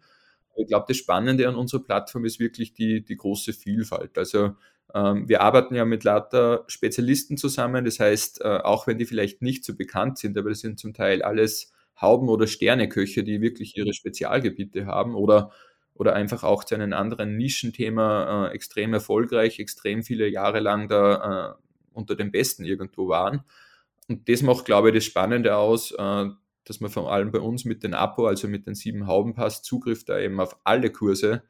Ich 0.58 0.68
glaube, 0.68 0.86
das 0.88 0.98
Spannende 0.98 1.48
an 1.48 1.56
unserer 1.56 1.84
Plattform 1.84 2.26
ist 2.26 2.40
wirklich 2.40 2.74
die, 2.74 3.04
die 3.04 3.16
große 3.16 3.54
Vielfalt. 3.54 4.18
Also 4.18 4.56
ähm, 4.94 5.28
wir 5.28 5.42
arbeiten 5.42 5.76
ja 5.76 5.86
mit 5.86 6.04
lauter 6.04 6.64
Spezialisten 6.68 7.38
zusammen. 7.38 7.86
Das 7.86 8.00
heißt, 8.00 8.42
äh, 8.42 8.60
auch 8.64 8.88
wenn 8.88 8.98
die 8.98 9.06
vielleicht 9.06 9.42
nicht 9.42 9.64
so 9.64 9.76
bekannt 9.76 10.18
sind, 10.18 10.38
aber 10.38 10.50
das 10.50 10.60
sind 10.60 10.80
zum 10.80 10.94
Teil 10.94 11.22
alles 11.22 11.72
Hauben- 12.00 12.30
oder 12.30 12.48
Sterneköche, 12.48 13.24
die 13.24 13.42
wirklich 13.42 13.76
ihre 13.76 13.94
Spezialgebiete 13.94 14.86
haben 14.86 15.16
oder, 15.16 15.52
oder 15.94 16.14
einfach 16.14 16.44
auch 16.44 16.64
zu 16.64 16.76
einem 16.76 16.94
anderen 16.94 17.38
Nischenthema 17.38 18.48
äh, 18.48 18.54
extrem 18.54 18.94
erfolgreich, 18.94 19.60
extrem 19.60 20.04
viele 20.04 20.28
Jahre 20.28 20.60
lang 20.60 20.88
da 20.88 21.56
äh, 21.58 21.62
unter 21.94 22.16
den 22.16 22.32
Besten 22.32 22.64
irgendwo 22.64 23.08
waren. 23.10 23.44
Und 24.08 24.30
das 24.30 24.42
macht, 24.42 24.66
glaube 24.66 24.90
ich, 24.90 24.96
das 24.96 25.06
Spannende 25.06 25.58
aus, 25.58 25.92
äh, 25.92 26.26
dass 26.68 26.80
man 26.80 26.92
vor 26.92 27.12
allem 27.12 27.32
bei 27.32 27.40
uns 27.40 27.66
mit 27.66 27.84
den 27.84 27.94
Abo, 27.94 28.28
also 28.28 28.48
mit 28.48 28.68
den 28.68 28.76
sieben 28.76 29.08
Haubenpass, 29.08 29.64
Zugriff 29.64 30.04
da 30.06 30.20
eben 30.20 30.40
auf 30.40 30.58
alle 30.64 30.92
Kurse 30.92 31.44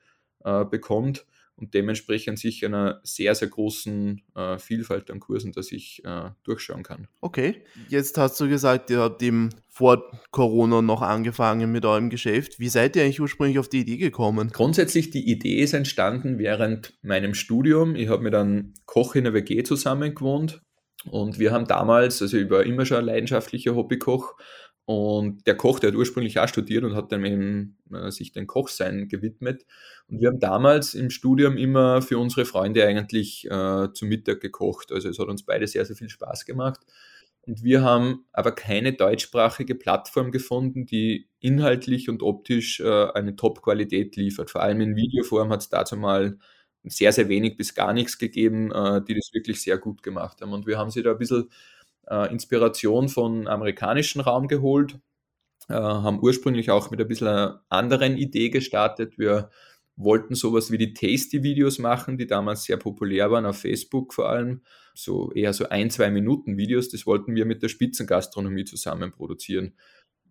äh, 0.44 0.66
bekommt 0.66 1.26
und 1.58 1.74
dementsprechend 1.74 2.38
sich 2.38 2.64
einer 2.64 3.02
sehr, 3.04 3.34
sehr 3.34 3.48
großen 3.48 4.22
äh, 4.36 4.60
Vielfalt 4.60 5.10
an 5.10 5.20
Kursen, 5.20 5.52
dass 5.52 5.72
ich 5.72 6.04
äh, 6.06 6.30
durchschauen 6.44 6.84
kann. 6.84 7.08
Okay, 7.20 7.64
jetzt 7.90 8.18
hast 8.18 8.40
du 8.40 8.48
gesagt, 8.48 8.92
ihr 8.92 9.00
habt 9.00 9.24
eben 9.24 9.50
vor 9.70 10.04
Corona 10.32 10.82
noch 10.82 11.02
angefangen 11.02 11.72
mit 11.72 11.84
eurem 11.84 12.10
Geschäft. 12.10 12.60
Wie 12.60 12.70
seid 12.70 12.96
ihr 12.96 13.04
eigentlich 13.04 13.22
ursprünglich 13.22 13.58
auf 13.58 13.70
die 13.70 13.82
Idee 13.82 13.98
gekommen? 13.98 14.52
Grundsätzlich, 14.54 15.10
die 15.10 15.30
Idee 15.30 15.62
ist 15.62 15.74
entstanden 15.74 16.38
während 16.38 16.98
meinem 17.02 17.34
Studium. 17.34 17.96
Ich 17.96 18.10
habe 18.10 18.24
mit 18.24 18.36
einem 18.36 18.76
Koch 18.86 19.16
in 19.16 19.24
der 19.24 19.34
WG 19.34 19.64
zusammen 19.64 20.14
gewohnt 20.14 20.62
und 21.10 21.40
wir 21.40 21.52
haben 21.52 21.66
damals, 21.66 22.22
also 22.22 22.38
ich 22.38 22.50
war 22.50 22.64
immer 22.64 22.86
schon 22.86 22.98
ein 22.98 23.06
leidenschaftlicher 23.06 23.76
Hobbykoch, 23.76 24.36
und 24.88 25.46
der 25.48 25.58
Koch, 25.58 25.80
der 25.82 25.90
hat 25.90 25.98
ursprünglich 25.98 26.40
auch 26.40 26.48
studiert 26.48 26.86
und 26.86 26.96
hat 26.96 27.12
dann 27.12 27.26
eben 27.26 27.78
äh, 27.92 28.10
sich 28.10 28.32
den 28.32 28.48
Kochsein 28.48 29.10
gewidmet. 29.10 29.66
Und 30.08 30.22
wir 30.22 30.30
haben 30.30 30.40
damals 30.40 30.94
im 30.94 31.10
Studium 31.10 31.58
immer 31.58 32.02
für 32.02 32.18
unsere 32.18 32.46
Freunde 32.46 32.86
eigentlich 32.88 33.44
äh, 33.52 33.92
zu 33.94 34.06
Mittag 34.06 34.40
gekocht. 34.40 34.94
Also 34.94 35.10
es 35.10 35.20
hat 35.20 35.28
uns 35.28 35.44
beide 35.44 35.68
sehr, 35.68 35.84
sehr 35.84 35.98
viel 35.98 36.08
Spaß 36.08 36.46
gemacht. 36.46 36.80
Und 37.46 37.64
wir 37.64 37.82
haben 37.82 38.28
aber 38.32 38.54
keine 38.54 38.94
deutschsprachige 38.94 39.76
Plattform 39.76 40.32
gefunden, 40.32 40.86
die 40.86 41.28
inhaltlich 41.42 42.08
und 42.08 42.24
optisch 42.24 42.80
äh, 42.80 43.08
eine 43.12 43.36
Top-Qualität 43.36 44.16
liefert. 44.16 44.52
Vor 44.52 44.62
allem 44.62 44.80
in 44.80 44.96
Videoform 44.96 45.50
hat 45.52 45.64
es 45.64 45.70
dazu 45.70 45.98
mal 45.98 46.38
sehr, 46.84 47.12
sehr 47.12 47.28
wenig 47.28 47.58
bis 47.58 47.76
gar 47.76 47.92
nichts 47.92 48.18
gegeben, 48.18 48.72
äh, 48.72 49.02
die 49.04 49.16
das 49.16 49.32
wirklich 49.34 49.62
sehr 49.62 49.78
gut 49.78 50.02
gemacht 50.02 50.40
haben. 50.42 50.54
Und 50.54 50.66
wir 50.66 50.78
haben 50.78 50.92
sie 50.92 51.04
da 51.04 51.12
ein 51.12 51.18
bisschen 51.18 51.50
äh, 52.10 52.32
Inspiration 52.32 53.10
von 53.10 53.48
amerikanischen 53.48 54.22
Raum 54.22 54.48
geholt, 54.48 55.00
äh, 55.70 55.74
haben 55.74 56.22
ursprünglich 56.22 56.72
auch 56.72 56.92
mit 56.92 57.02
ein 57.02 57.08
bisschen 57.08 57.28
einer 57.28 57.64
anderen 57.70 58.18
Idee 58.18 58.50
gestartet. 58.50 59.18
Wir 59.18 59.50
wollten 59.98 60.36
sowas 60.36 60.72
wie 60.72 60.78
die 60.78 60.94
Tasty-Videos 60.94 61.80
machen, 61.80 62.18
die 62.18 62.28
damals 62.28 62.64
sehr 62.64 62.78
populär 62.78 63.32
waren, 63.32 63.46
auf 63.46 63.60
Facebook 63.60 64.14
vor 64.14 64.30
allem. 64.30 64.62
So 64.94 65.32
eher 65.34 65.54
so 65.54 65.70
ein, 65.70 65.90
zwei 65.90 66.10
Minuten 66.12 66.58
Videos. 66.58 66.90
Das 66.90 67.06
wollten 67.06 67.36
wir 67.36 67.46
mit 67.46 67.64
der 67.64 67.70
Spitzengastronomie 67.70 68.66
zusammen 68.66 69.12
produzieren. 69.12 69.74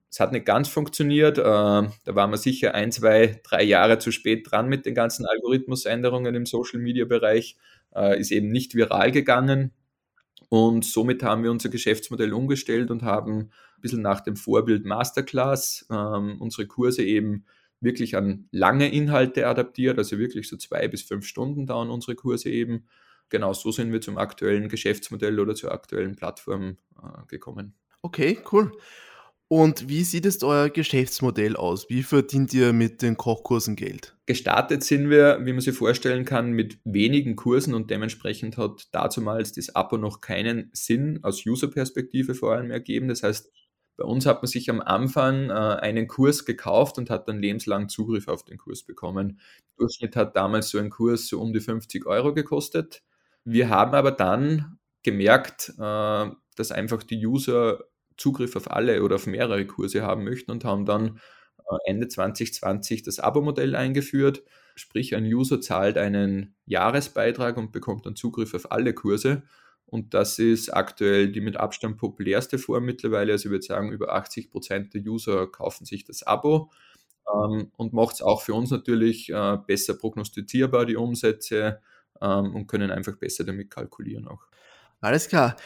Es 0.09 0.21
hat 0.21 0.33
nicht 0.33 0.47
ganz 0.47 0.69
funktioniert. 0.69 1.39
Äh, 1.39 1.43
da 1.43 1.91
waren 2.07 2.31
wir 2.31 2.39
sicher 2.39 2.75
ein, 2.75 2.93
zwei, 2.93 3.41
drei 3.45 3.63
Jahre 3.65 3.99
zu 3.99 4.13
spät 4.13 4.51
dran 4.51 4.69
mit 4.69 4.87
den 4.87 4.95
ganzen 4.95 5.27
Algorithmusänderungen 5.27 6.35
im 6.35 6.47
Social-Media-Bereich. 6.47 7.57
Äh, 7.95 8.21
ist 8.21 8.31
eben 8.31 8.49
nicht 8.49 8.75
viral 8.75 9.11
gegangen. 9.11 9.73
Und 10.49 10.85
somit 10.85 11.23
haben 11.23 11.43
wir 11.43 11.51
unser 11.51 11.69
Geschäftsmodell 11.69 12.33
umgestellt 12.33 12.91
und 12.91 13.03
haben 13.03 13.39
ein 13.39 13.81
bisschen 13.81 14.03
nach 14.03 14.21
dem 14.21 14.37
Vorbild 14.37 14.85
Masterclass 14.85 15.87
ähm, 15.91 16.41
unsere 16.41 16.67
Kurse 16.67 17.03
eben 17.03 17.45
wirklich 17.81 18.17
an 18.17 18.49
lange 18.53 18.91
Inhalte 18.91 19.47
adaptiert, 19.47 19.99
also 19.99 20.19
wirklich 20.19 20.49
so 20.49 20.57
zwei 20.57 20.89
bis 20.89 21.03
fünf 21.03 21.27
Stunden 21.27 21.67
dauern 21.67 21.91
unsere 21.91 22.15
Kurse 22.15 22.51
eben. 22.51 22.87
Genau 23.29 23.53
so 23.53 23.73
sind 23.73 23.93
wir 23.93 24.01
zum 24.01 24.19
aktuellen 24.19 24.69
Geschäftsmodell 24.69 25.39
oder 25.41 25.55
zur 25.55 25.73
aktuellen 25.73 26.15
Plattform 26.15 26.77
äh, 27.03 27.27
gekommen. 27.29 27.75
Okay, 28.03 28.39
cool. 28.53 28.73
Und 29.49 29.89
wie 29.89 30.05
sieht 30.05 30.27
es 30.27 30.43
euer 30.43 30.71
Geschäftsmodell 30.71 31.57
aus? 31.57 31.89
Wie 31.89 32.03
verdient 32.03 32.53
ihr 32.55 32.73
mit 32.73 33.03
den 33.03 33.17
Kochkursen 33.17 33.77
Geld? 33.77 34.16
Gestartet 34.27 34.83
sind 34.83 35.09
wir, 35.09 35.39
wie 35.47 35.53
man 35.53 35.61
sich 35.61 35.77
vorstellen 35.77 36.25
kann, 36.25 36.51
mit 36.51 36.81
wenigen 36.85 37.37
Kursen 37.37 37.75
und 37.75 37.91
dementsprechend 37.91 38.57
hat 38.57 38.89
dazumals 38.93 39.53
das 39.53 39.75
Abo 39.77 39.99
noch 39.99 40.21
keinen 40.21 40.69
Sinn 40.73 41.21
aus 41.23 41.47
User-Perspektive 41.47 42.35
vor 42.35 42.53
allem 42.53 42.73
ergeben. 42.73 43.07
Das 43.07 43.23
heißt, 43.23 43.53
bei 43.97 44.05
uns 44.05 44.27
hat 44.27 44.43
man 44.43 44.49
sich 44.49 44.69
am 44.69 44.81
Anfang 44.81 45.49
äh, 45.51 45.53
einen 45.53 46.09
Kurs 46.09 46.45
gekauft 46.45 46.99
und 46.99 47.09
hat 47.09 47.29
dann 47.29 47.39
lebenslang 47.39 47.89
Zugriff 47.89 48.27
auf 48.27 48.45
den 48.45 48.59
Kurs 48.59 48.83
bekommen. 48.83 49.41
Im 49.61 49.77
Durchschnitt 49.79 50.17
hat 50.17 50.37
damals 50.37 50.71
so 50.71 50.79
ein 50.79 50.91
Kurs 50.91 51.29
so 51.29 51.41
um 51.41 51.53
die 51.53 51.61
50 51.61 52.05
Euro 52.07 52.35
gekostet. 52.35 53.03
Wir 53.45 53.71
haben 53.71 53.95
aber 53.95 54.11
dann 54.11 54.79
gemerkt, 55.05 55.73
äh, 55.79 56.31
dass 56.57 56.73
einfach 56.73 57.05
die 57.05 57.25
User 57.25 57.85
Zugriff 58.17 58.57
auf 58.57 58.71
alle 58.71 59.03
oder 59.03 59.17
auf 59.17 59.27
mehrere 59.27 59.67
Kurse 59.67 60.03
haben 60.03 60.25
möchten 60.25 60.51
und 60.51 60.65
haben 60.65 60.85
dann 60.85 61.21
Ende 61.85 62.09
2020 62.09 63.03
das 63.03 63.19
Abo-Modell 63.19 63.75
eingeführt. 63.75 64.43
Sprich, 64.75 65.15
ein 65.15 65.25
User 65.25 65.61
zahlt 65.61 65.99
einen 65.99 66.55
Jahresbeitrag 66.67 67.57
und 67.57 67.73
bekommt 67.73 68.07
dann 68.07 68.17
Zugriff 68.17 68.55
auf 68.55 68.71
alle 68.71 68.95
Kurse. 68.95 69.43
Und 69.87 70.15
das 70.15 70.39
ist 70.39 70.71
aktuell 70.71 71.31
die 71.31 71.41
mit 71.41 71.57
Abstand 71.57 71.97
populärste 71.97 72.59
Form 72.59 72.85
mittlerweile. 72.85 73.33
Also 73.33 73.49
ich 73.49 73.53
würde 73.53 73.65
sagen, 73.65 73.93
über 73.93 74.15
80 74.15 74.51
Prozent 74.51 74.95
der 74.95 75.03
User 75.03 75.47
kaufen 75.47 75.85
sich 75.85 76.05
das 76.05 76.25
Abo 76.25 76.71
ähm, 77.33 77.71
und 77.77 77.93
macht 77.93 78.17
es 78.17 78.23
auch 78.23 78.43
für 78.43 78.55
uns 78.55 78.71
natürlich 78.71 79.31
äh, 79.31 79.59
besser 79.67 79.95
prognostizierbar, 79.95 80.87
die 80.87 80.97
Umsätze 80.97 81.81
ähm, 82.21 82.55
und 82.55 82.67
können 82.67 82.91
einfach 82.91 83.17
besser 83.17 83.45
damit 83.45 83.71
kalkulieren 83.71 84.27
auch. 84.27 84.43
Alles 85.01 85.29
klar. 85.29 85.57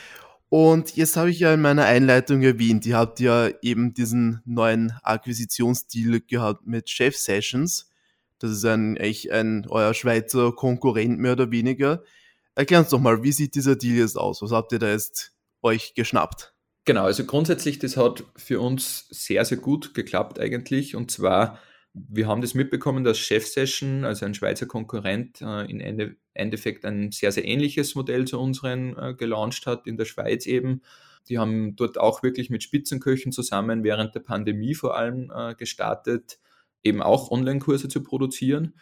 Und 0.50 0.96
jetzt 0.96 1.16
habe 1.16 1.30
ich 1.30 1.38
ja 1.38 1.54
in 1.54 1.60
meiner 1.60 1.84
Einleitung 1.84 2.42
erwähnt, 2.42 2.84
ihr 2.84 2.96
habt 2.96 3.20
ja 3.20 3.48
eben 3.62 3.94
diesen 3.94 4.42
neuen 4.44 4.92
Akquisitionsdeal 5.04 6.20
gehabt 6.20 6.66
mit 6.66 6.90
Chef 6.90 7.16
Sessions. 7.16 7.88
Das 8.40 8.50
ist 8.50 8.64
ein, 8.64 8.98
eigentlich 8.98 9.32
ein 9.32 9.66
euer 9.68 9.94
Schweizer 9.94 10.50
Konkurrent 10.52 11.20
mehr 11.20 11.32
oder 11.32 11.52
weniger. 11.52 12.02
Erklär 12.56 12.80
uns 12.80 12.88
doch 12.88 12.98
mal, 12.98 13.22
wie 13.22 13.30
sieht 13.30 13.54
dieser 13.54 13.76
Deal 13.76 13.98
jetzt 13.98 14.18
aus? 14.18 14.42
Was 14.42 14.50
habt 14.50 14.72
ihr 14.72 14.80
da 14.80 14.90
jetzt 14.90 15.32
euch 15.62 15.94
geschnappt? 15.94 16.52
Genau, 16.84 17.04
also 17.04 17.24
grundsätzlich, 17.24 17.78
das 17.78 17.96
hat 17.96 18.24
für 18.34 18.60
uns 18.60 19.06
sehr, 19.10 19.44
sehr 19.44 19.58
gut 19.58 19.94
geklappt 19.94 20.40
eigentlich. 20.40 20.96
Und 20.96 21.12
zwar 21.12 21.60
wir 21.92 22.28
haben 22.28 22.40
das 22.40 22.54
mitbekommen, 22.54 23.04
dass 23.04 23.18
Chef 23.18 23.46
Session, 23.46 24.04
also 24.04 24.24
ein 24.24 24.34
Schweizer 24.34 24.66
Konkurrent, 24.66 25.40
äh, 25.40 25.70
in 25.70 25.80
Ende, 25.80 26.16
Endeffekt 26.34 26.84
ein 26.84 27.10
sehr, 27.10 27.32
sehr 27.32 27.44
ähnliches 27.44 27.94
Modell 27.94 28.26
zu 28.26 28.38
unseren 28.38 28.96
äh, 28.96 29.14
gelauncht 29.14 29.66
hat, 29.66 29.86
in 29.86 29.96
der 29.96 30.04
Schweiz 30.04 30.46
eben. 30.46 30.82
Die 31.28 31.38
haben 31.38 31.76
dort 31.76 31.98
auch 31.98 32.22
wirklich 32.22 32.50
mit 32.50 32.62
Spitzenköchen 32.62 33.32
zusammen 33.32 33.84
während 33.84 34.14
der 34.14 34.20
Pandemie 34.20 34.74
vor 34.74 34.96
allem 34.96 35.32
äh, 35.34 35.54
gestartet, 35.54 36.38
eben 36.82 37.02
auch 37.02 37.30
Online-Kurse 37.30 37.88
zu 37.88 38.02
produzieren 38.02 38.74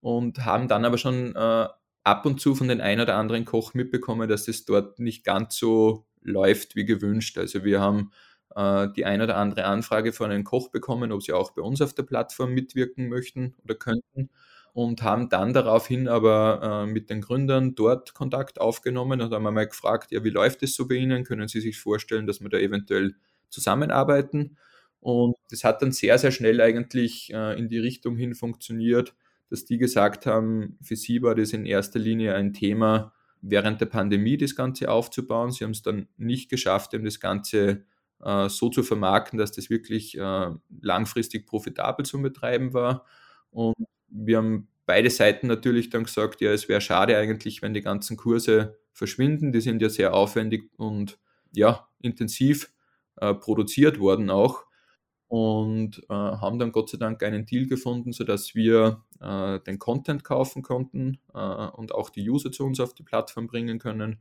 und 0.00 0.44
haben 0.44 0.68
dann 0.68 0.84
aber 0.84 0.98
schon 0.98 1.34
äh, 1.34 1.68
ab 2.04 2.26
und 2.26 2.40
zu 2.40 2.54
von 2.54 2.68
den 2.68 2.80
ein 2.80 3.00
oder 3.00 3.16
anderen 3.16 3.44
Koch 3.44 3.74
mitbekommen, 3.74 4.28
dass 4.28 4.44
das 4.44 4.64
dort 4.64 4.98
nicht 4.98 5.24
ganz 5.24 5.56
so 5.56 6.06
läuft 6.20 6.76
wie 6.76 6.84
gewünscht. 6.84 7.38
Also 7.38 7.64
wir 7.64 7.80
haben 7.80 8.10
äh, 8.54 8.88
die 8.94 9.04
ein 9.04 9.20
oder 9.22 9.36
andere 9.36 9.64
Anfrage 9.64 10.12
von 10.12 10.30
einem 10.30 10.44
Koch 10.44 10.68
bekommen, 10.70 11.12
ob 11.12 11.22
sie 11.22 11.32
auch 11.32 11.52
bei 11.52 11.62
uns 11.62 11.80
auf 11.82 11.94
der 11.94 12.04
Plattform 12.04 12.52
mitwirken 12.52 13.08
möchten 13.08 13.54
oder 13.64 13.74
könnten 13.74 14.30
und 14.76 15.02
haben 15.02 15.30
dann 15.30 15.54
daraufhin 15.54 16.06
aber 16.06 16.84
äh, 16.86 16.92
mit 16.92 17.08
den 17.08 17.22
Gründern 17.22 17.74
dort 17.74 18.12
Kontakt 18.12 18.60
aufgenommen 18.60 19.22
und 19.22 19.32
haben 19.32 19.46
einmal 19.46 19.66
gefragt, 19.66 20.12
ja, 20.12 20.22
wie 20.22 20.28
läuft 20.28 20.62
es 20.62 20.76
so 20.76 20.86
bei 20.86 20.96
Ihnen? 20.96 21.24
Können 21.24 21.48
Sie 21.48 21.62
sich 21.62 21.78
vorstellen, 21.78 22.26
dass 22.26 22.42
wir 22.42 22.50
da 22.50 22.58
eventuell 22.58 23.14
zusammenarbeiten? 23.48 24.58
Und 25.00 25.34
das 25.50 25.64
hat 25.64 25.80
dann 25.80 25.92
sehr, 25.92 26.18
sehr 26.18 26.30
schnell 26.30 26.60
eigentlich 26.60 27.32
äh, 27.32 27.58
in 27.58 27.68
die 27.68 27.78
Richtung 27.78 28.16
hin 28.16 28.34
funktioniert, 28.34 29.14
dass 29.48 29.64
die 29.64 29.78
gesagt 29.78 30.26
haben, 30.26 30.76
für 30.82 30.96
sie 30.96 31.22
war 31.22 31.34
das 31.34 31.54
in 31.54 31.64
erster 31.64 31.98
Linie 31.98 32.34
ein 32.34 32.52
Thema, 32.52 33.14
während 33.40 33.80
der 33.80 33.86
Pandemie 33.86 34.36
das 34.36 34.56
Ganze 34.56 34.90
aufzubauen. 34.90 35.52
Sie 35.52 35.64
haben 35.64 35.70
es 35.70 35.82
dann 35.82 36.08
nicht 36.18 36.50
geschafft, 36.50 36.92
um 36.92 37.02
das 37.02 37.18
Ganze 37.18 37.58
äh, 37.70 37.76
so 38.18 38.70
zu 38.70 38.82
vermarkten, 38.82 39.38
dass 39.38 39.52
das 39.52 39.70
wirklich 39.70 40.16
äh, 40.16 40.50
langfristig 40.80 41.46
profitabel 41.46 42.06
zu 42.06 42.20
betreiben 42.22 42.72
war. 42.72 43.04
Und 43.50 43.74
wir 44.08 44.38
haben 44.38 44.68
beide 44.86 45.10
Seiten 45.10 45.48
natürlich 45.48 45.90
dann 45.90 46.04
gesagt, 46.04 46.40
ja, 46.40 46.50
es 46.52 46.68
wäre 46.68 46.80
schade 46.80 47.16
eigentlich, 47.18 47.62
wenn 47.62 47.74
die 47.74 47.82
ganzen 47.82 48.16
Kurse 48.16 48.78
verschwinden. 48.92 49.52
Die 49.52 49.60
sind 49.60 49.82
ja 49.82 49.88
sehr 49.88 50.14
aufwendig 50.14 50.70
und 50.78 51.18
ja, 51.52 51.88
intensiv 52.00 52.72
äh, 53.16 53.34
produziert 53.34 53.98
worden 53.98 54.30
auch 54.30 54.64
und 55.28 55.98
äh, 56.08 56.14
haben 56.14 56.58
dann 56.58 56.72
Gott 56.72 56.90
sei 56.90 56.98
Dank 56.98 57.22
einen 57.22 57.46
Deal 57.46 57.66
gefunden, 57.66 58.12
sodass 58.12 58.54
wir 58.54 59.02
äh, 59.20 59.58
den 59.60 59.78
Content 59.78 60.22
kaufen 60.22 60.62
konnten 60.62 61.18
äh, 61.34 61.38
und 61.38 61.92
auch 61.92 62.10
die 62.10 62.28
User 62.28 62.52
zu 62.52 62.64
uns 62.64 62.78
auf 62.78 62.94
die 62.94 63.02
Plattform 63.02 63.46
bringen 63.46 63.78
können 63.78 64.20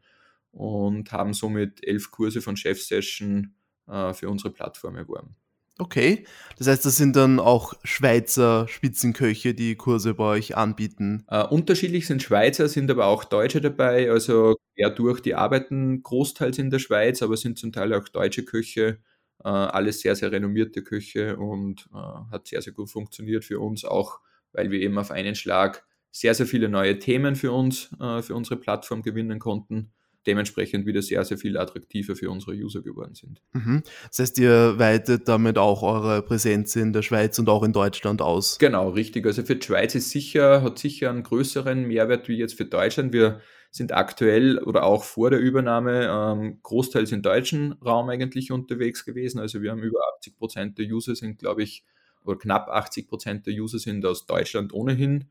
und 0.52 1.12
haben 1.12 1.34
somit 1.34 1.86
elf 1.86 2.12
Kurse 2.12 2.42
von 2.42 2.58
Chef 2.58 2.82
Session 2.82 3.54
äh, 3.88 4.14
für 4.14 4.30
unsere 4.30 4.52
Plattform 4.52 4.96
erworben. 4.96 5.36
Okay, 5.78 6.26
das 6.58 6.68
heißt, 6.68 6.86
das 6.86 6.96
sind 6.96 7.18
dann 7.18 7.38
auch 7.38 7.74
Schweizer 7.84 8.66
Spitzenköche, 8.70 9.54
die 9.54 9.76
Kurse 9.76 10.14
bei 10.14 10.24
euch 10.24 10.56
anbieten. 10.56 11.26
Äh, 11.28 11.44
unterschiedlich 11.44 12.08
sind 12.08 12.24
Schweizer, 12.24 12.70
sind 12.70 12.90
aber 12.90 13.08
auch 13.08 13.26
Deutsche 13.26 13.60
dabei. 13.60 14.10
Also 14.10 14.56
quer 14.76 14.90
durch, 14.90 15.20
die 15.20 15.36
arbeiten 15.36 16.02
großteils 16.02 16.60
in 16.60 16.70
der 16.70 16.80
Schweiz, 16.80 17.22
aber 17.22 17.36
sind 17.36 17.58
zum 17.58 17.74
Teil 17.74 17.94
auch 17.94 18.08
deutsche 18.08 18.46
Köche. 18.46 19.00
Äh, 19.44 19.50
alles 19.50 20.00
sehr, 20.00 20.16
sehr 20.16 20.32
renommierte 20.32 20.82
Köche 20.82 21.36
und 21.36 21.90
äh, 21.94 22.32
hat 22.32 22.48
sehr, 22.48 22.62
sehr 22.62 22.72
gut 22.72 22.90
funktioniert 22.90 23.44
für 23.44 23.60
uns, 23.60 23.84
auch 23.84 24.22
weil 24.54 24.72
wir 24.72 24.80
eben 24.80 24.98
auf 24.98 25.12
einen 25.12 25.36
Schlag 25.36 25.86
sehr, 26.10 26.34
sehr 26.36 26.46
viele 26.46 26.70
neue 26.70 27.00
Themen 27.00 27.36
für 27.36 27.52
uns, 27.52 27.90
äh, 28.00 28.22
für 28.22 28.36
unsere 28.36 28.56
Plattform 28.56 29.02
gewinnen 29.02 29.40
konnten 29.40 29.92
dementsprechend 30.28 30.86
wieder 30.86 31.02
sehr, 31.02 31.24
sehr 31.26 31.38
viel 31.38 31.58
attraktiver 31.58 32.16
für 32.16 32.30
unsere 32.30 32.54
User 32.54 32.82
geworden 32.82 33.16
sind. 33.16 33.42
Mhm. 33.54 33.84
Das 34.10 34.20
heißt, 34.20 34.40
ihr 34.40 34.78
weitet 34.78 35.28
damit 35.28 35.58
auch 35.58 35.84
eure 35.84 36.22
Präsenz 36.22 36.76
in 36.76 36.94
der 36.94 37.02
Schweiz 37.02 37.38
und 37.40 37.50
auch 37.50 37.64
in 37.64 37.74
Deutschland 37.74 38.22
aus. 38.22 38.58
Genau, 38.60 38.90
richtig. 38.90 39.26
Also 39.26 39.44
für 39.44 39.56
die 39.56 39.66
Schweiz 39.66 39.96
ist 39.96 40.10
sicher, 40.10 40.62
hat 40.62 40.80
sicher 40.80 41.10
einen 41.10 41.24
größeren 41.24 41.86
Mehrwert 41.86 42.28
wie 42.28 42.38
jetzt 42.38 42.56
für 42.56 42.66
Deutschland. 42.66 43.14
Wir 43.14 43.42
sind 43.72 43.92
aktuell 43.92 44.58
oder 44.60 44.84
auch 44.84 45.04
vor 45.04 45.30
der 45.30 45.40
Übernahme 45.40 46.08
ähm, 46.10 46.60
großteils 46.64 47.12
im 47.12 47.22
deutschen 47.22 47.74
Raum 47.74 48.10
eigentlich 48.10 48.52
unterwegs 48.52 49.04
gewesen. 49.04 49.40
Also 49.40 49.62
wir 49.62 49.72
haben 49.72 49.84
über 49.84 50.00
80 50.18 50.38
Prozent 50.38 50.78
der 50.78 50.86
User 50.86 51.14
sind, 51.14 51.40
glaube 51.40 51.64
ich, 51.64 51.84
oder 52.24 52.38
knapp 52.38 52.70
80 52.70 53.08
Prozent 53.08 53.48
der 53.48 53.54
User 53.54 53.78
sind 53.78 54.06
aus 54.06 54.26
Deutschland 54.26 54.74
ohnehin. 54.74 55.26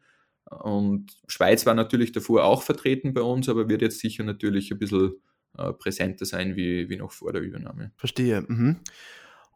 Und 0.50 1.16
Schweiz 1.26 1.66
war 1.66 1.74
natürlich 1.74 2.12
davor 2.12 2.44
auch 2.44 2.62
vertreten 2.62 3.14
bei 3.14 3.22
uns, 3.22 3.48
aber 3.48 3.68
wird 3.68 3.82
jetzt 3.82 4.00
sicher 4.00 4.24
natürlich 4.24 4.70
ein 4.70 4.78
bisschen 4.78 5.14
äh, 5.56 5.72
präsenter 5.72 6.26
sein 6.26 6.56
wie, 6.56 6.88
wie 6.88 6.96
noch 6.96 7.12
vor 7.12 7.32
der 7.32 7.42
Übernahme. 7.42 7.92
Verstehe. 7.96 8.44
Mhm. 8.46 8.80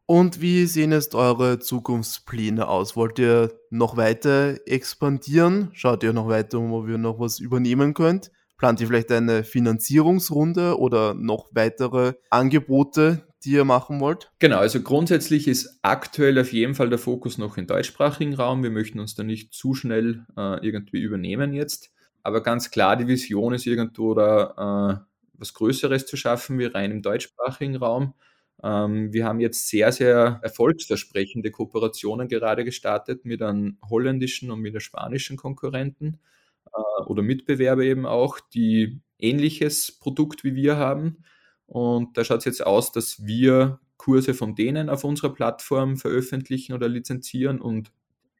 Und 0.07 0.41
wie 0.41 0.65
sehen 0.65 0.93
jetzt 0.93 1.15
eure 1.15 1.59
Zukunftspläne 1.59 2.67
aus? 2.67 2.97
Wollt 2.97 3.19
ihr 3.19 3.53
noch 3.69 3.99
weiter 3.99 4.57
expandieren? 4.67 5.69
Schaut 5.75 6.03
ihr 6.03 6.15
noch 6.15 6.29
weiter, 6.29 6.59
wo 6.59 6.87
wir 6.87 6.97
noch 6.97 7.21
was 7.21 7.41
übernehmen 7.41 7.93
könnt? 7.93 8.31
Plant 8.57 8.81
ihr 8.81 8.87
vielleicht 8.87 9.13
eine 9.13 9.45
Finanzierungsrunde 9.45 10.79
oder 10.79 11.13
noch 11.13 11.51
weitere 11.53 12.15
Angebote, 12.31 13.28
die 13.45 13.53
ihr 13.53 13.65
machen 13.65 14.01
wollt? 14.01 14.31
Genau, 14.39 14.59
also 14.59 14.81
grundsätzlich 14.83 15.49
ist 15.49 15.79
aktuell 15.83 16.39
auf 16.39 16.53
jeden 16.53 16.75
Fall 16.75 16.89
der 16.89 16.99
Fokus 16.99 17.39
noch 17.39 17.57
im 17.57 17.67
deutschsprachigen 17.67 18.35
Raum. 18.35 18.63
Wir 18.63 18.71
möchten 18.71 19.01
uns 19.01 19.15
da 19.15 19.23
nicht 19.23 19.53
zu 19.53 19.75
schnell 19.75 20.27
äh, 20.37 20.65
irgendwie 20.67 21.01
übernehmen 21.01 21.53
jetzt. 21.53 21.93
Aber 22.23 22.43
ganz 22.43 22.71
klar, 22.71 22.97
die 22.97 23.07
Vision 23.07 23.55
ist 23.55 23.67
irgendwo 23.67 24.15
da 24.15 25.01
äh, 25.01 25.09
was 25.35 25.55
Größeres 25.55 26.07
zu 26.07 26.17
schaffen, 26.17 26.59
wie 26.59 26.67
rein 26.67 26.91
im 26.91 27.03
deutschsprachigen 27.03 27.77
Raum. 27.77 28.15
Ähm, 28.63 29.13
wir 29.13 29.25
haben 29.25 29.41
jetzt 29.41 29.69
sehr, 29.69 29.93
sehr 29.93 30.41
erfolgsversprechende 30.43 31.51
Kooperationen 31.51 32.29
gerade 32.29 32.65
gestartet 32.65 33.25
mit 33.25 33.41
einem 33.41 33.79
holländischen 33.89 34.51
und 34.51 34.61
mit 34.61 34.73
einem 34.73 34.81
spanischen 34.81 35.37
Konkurrenten 35.37 36.19
äh, 36.67 37.03
oder 37.05 37.23
Mitbewerber 37.23 37.83
eben 37.83 38.07
auch, 38.07 38.41
die 38.41 39.01
ähnliches 39.19 39.99
Produkt 39.99 40.45
wie 40.45 40.55
wir 40.55 40.77
haben. 40.77 41.25
Und 41.69 42.17
da 42.17 42.25
schaut 42.25 42.39
es 42.39 42.45
jetzt 42.47 42.67
aus, 42.67 42.93
dass 42.93 43.25
wir 43.25 43.79
Kurse 43.99 44.35
von 44.35 44.55
denen 44.55 44.89
auf 44.89 45.05
unserer 45.05 45.33
Plattform 45.33 45.97
veröffentlichen 45.97 46.73
oder 46.73 46.89
lizenzieren 46.89 47.61
und 47.61 47.93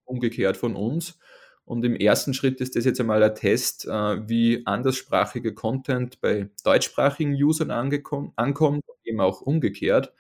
umgekehrt 0.05 0.57
von 0.57 0.75
uns. 0.75 1.19
Und 1.67 1.85
im 1.85 1.95
ersten 1.97 2.33
Schritt 2.33 2.63
ist 2.63 2.77
das 2.77 2.87
jetzt 2.87 2.99
einmal 2.99 3.23
ein 3.23 3.35
Test, 3.35 3.85
äh, 3.85 4.29
wie 4.29 4.63
anderssprachiger 4.65 5.53
Content 5.53 6.21
bei 6.23 6.49
deutschsprachigen 6.65 7.35
Usern 7.35 7.71
ankommt, 7.71 8.85
eben 9.05 9.21
auch 9.21 9.43
umgekehrt. 9.43 10.15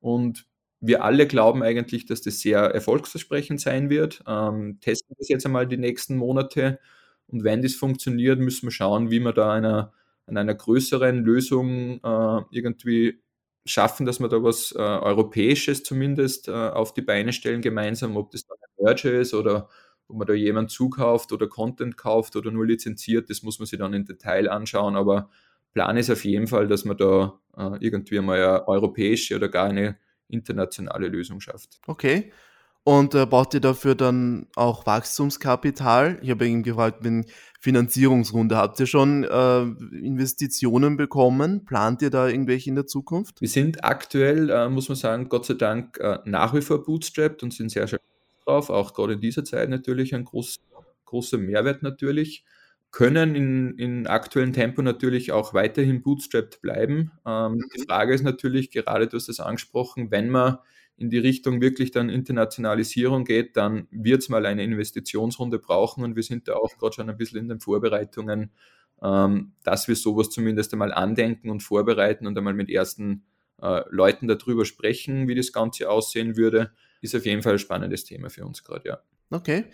Und 0.00 0.46
wir 0.80 1.04
alle 1.04 1.26
glauben 1.26 1.62
eigentlich, 1.62 2.06
dass 2.06 2.22
das 2.22 2.40
sehr 2.40 2.60
erfolgsversprechend 2.60 3.60
sein 3.60 3.90
wird. 3.90 4.22
Ähm, 4.28 4.78
testen 4.80 5.16
das 5.18 5.28
jetzt 5.28 5.46
einmal 5.46 5.66
die 5.66 5.76
nächsten 5.76 6.16
Monate. 6.16 6.78
Und 7.26 7.44
wenn 7.44 7.62
das 7.62 7.74
funktioniert, 7.74 8.38
müssen 8.38 8.66
wir 8.66 8.72
schauen, 8.72 9.10
wie 9.10 9.20
wir 9.20 9.32
da 9.32 9.52
einer, 9.52 9.92
an 10.26 10.36
einer 10.36 10.54
größeren 10.54 11.24
Lösung 11.24 12.00
äh, 12.02 12.42
irgendwie 12.50 13.22
schaffen, 13.64 14.06
dass 14.06 14.20
wir 14.20 14.28
da 14.28 14.42
was 14.42 14.72
äh, 14.72 14.78
Europäisches 14.78 15.82
zumindest 15.84 16.48
äh, 16.48 16.52
auf 16.52 16.94
die 16.94 17.02
Beine 17.02 17.32
stellen 17.32 17.60
gemeinsam, 17.60 18.16
ob 18.16 18.30
das 18.30 18.44
dann 18.46 18.58
ein 18.60 18.84
Merger 18.84 19.12
ist 19.12 19.34
oder 19.34 19.68
ob 20.08 20.16
man 20.16 20.26
da 20.26 20.34
jemand 20.34 20.70
zukauft 20.70 21.32
oder 21.32 21.46
Content 21.48 21.96
kauft 21.96 22.36
oder 22.36 22.50
nur 22.50 22.66
lizenziert, 22.66 23.30
das 23.30 23.42
muss 23.42 23.58
man 23.58 23.66
sich 23.66 23.78
dann 23.78 23.94
im 23.94 24.04
Detail 24.04 24.50
anschauen. 24.50 24.96
Aber 24.96 25.30
Plan 25.72 25.96
ist 25.96 26.10
auf 26.10 26.24
jeden 26.24 26.46
Fall, 26.46 26.66
dass 26.66 26.84
man 26.84 26.96
da 26.96 27.38
äh, 27.56 27.76
irgendwie 27.80 28.20
mal 28.20 28.42
eine 28.42 28.68
europäische 28.68 29.36
oder 29.36 29.48
gar 29.48 29.68
eine 29.68 29.96
internationale 30.28 31.08
Lösung 31.08 31.40
schafft. 31.40 31.80
Okay. 31.86 32.32
Und 32.84 33.14
äh, 33.14 33.26
braucht 33.26 33.54
ihr 33.54 33.60
dafür 33.60 33.94
dann 33.94 34.48
auch 34.56 34.86
Wachstumskapital? 34.86 36.18
Ich 36.20 36.30
habe 36.30 36.48
eben 36.48 36.64
gefragt, 36.64 36.98
wenn 37.02 37.24
Finanzierungsrunde, 37.62 38.56
habt 38.56 38.80
ihr 38.80 38.86
schon 38.86 39.22
äh, 39.22 39.62
Investitionen 40.04 40.96
bekommen? 40.96 41.64
Plant 41.64 42.02
ihr 42.02 42.10
da 42.10 42.26
irgendwelche 42.26 42.68
in 42.68 42.74
der 42.74 42.88
Zukunft? 42.88 43.40
Wir 43.40 43.48
sind 43.48 43.84
aktuell, 43.84 44.50
äh, 44.50 44.68
muss 44.68 44.88
man 44.88 44.96
sagen, 44.96 45.28
Gott 45.28 45.46
sei 45.46 45.54
Dank 45.54 45.96
äh, 46.00 46.18
nach 46.24 46.54
wie 46.54 46.60
vor 46.60 46.82
bootstrapped 46.82 47.44
und 47.44 47.54
sind 47.54 47.70
sehr, 47.70 47.86
sehr 47.86 48.00
drauf, 48.44 48.68
auch 48.68 48.94
gerade 48.94 49.12
in 49.12 49.20
dieser 49.20 49.44
Zeit 49.44 49.68
natürlich 49.68 50.12
ein 50.12 50.24
groß, 50.24 50.58
großer 51.04 51.38
Mehrwert 51.38 51.84
natürlich. 51.84 52.44
Können 52.90 53.36
in, 53.36 53.78
in 53.78 54.08
aktuellem 54.08 54.52
Tempo 54.52 54.82
natürlich 54.82 55.30
auch 55.30 55.54
weiterhin 55.54 56.02
bootstrapped 56.02 56.62
bleiben. 56.62 57.12
Ähm, 57.24 57.52
mhm. 57.52 57.64
Die 57.76 57.84
Frage 57.86 58.12
ist 58.12 58.24
natürlich, 58.24 58.72
gerade 58.72 59.06
du 59.06 59.16
hast 59.16 59.28
das 59.28 59.38
angesprochen, 59.38 60.10
wenn 60.10 60.30
man 60.30 60.58
in 61.02 61.10
die 61.10 61.18
Richtung 61.18 61.60
wirklich 61.60 61.90
dann 61.90 62.08
Internationalisierung 62.08 63.24
geht, 63.24 63.56
dann 63.56 63.86
wird 63.90 64.22
es 64.22 64.28
mal 64.28 64.46
eine 64.46 64.64
Investitionsrunde 64.64 65.58
brauchen 65.58 66.04
und 66.04 66.16
wir 66.16 66.22
sind 66.22 66.48
da 66.48 66.54
auch 66.54 66.78
gerade 66.78 66.94
schon 66.94 67.10
ein 67.10 67.16
bisschen 67.16 67.40
in 67.40 67.48
den 67.48 67.60
Vorbereitungen, 67.60 68.50
ähm, 69.02 69.52
dass 69.64 69.88
wir 69.88 69.96
sowas 69.96 70.30
zumindest 70.30 70.72
einmal 70.72 70.92
andenken 70.92 71.50
und 71.50 71.62
vorbereiten 71.62 72.26
und 72.26 72.38
einmal 72.38 72.54
mit 72.54 72.70
ersten 72.70 73.24
äh, 73.60 73.82
Leuten 73.90 74.28
darüber 74.28 74.64
sprechen, 74.64 75.28
wie 75.28 75.34
das 75.34 75.52
Ganze 75.52 75.90
aussehen 75.90 76.36
würde 76.36 76.70
ist 77.02 77.14
auf 77.14 77.26
jeden 77.26 77.42
Fall 77.42 77.54
ein 77.54 77.58
spannendes 77.58 78.04
Thema 78.04 78.30
für 78.30 78.46
uns 78.46 78.64
gerade, 78.64 78.88
ja. 78.88 78.98
Okay. 79.30 79.64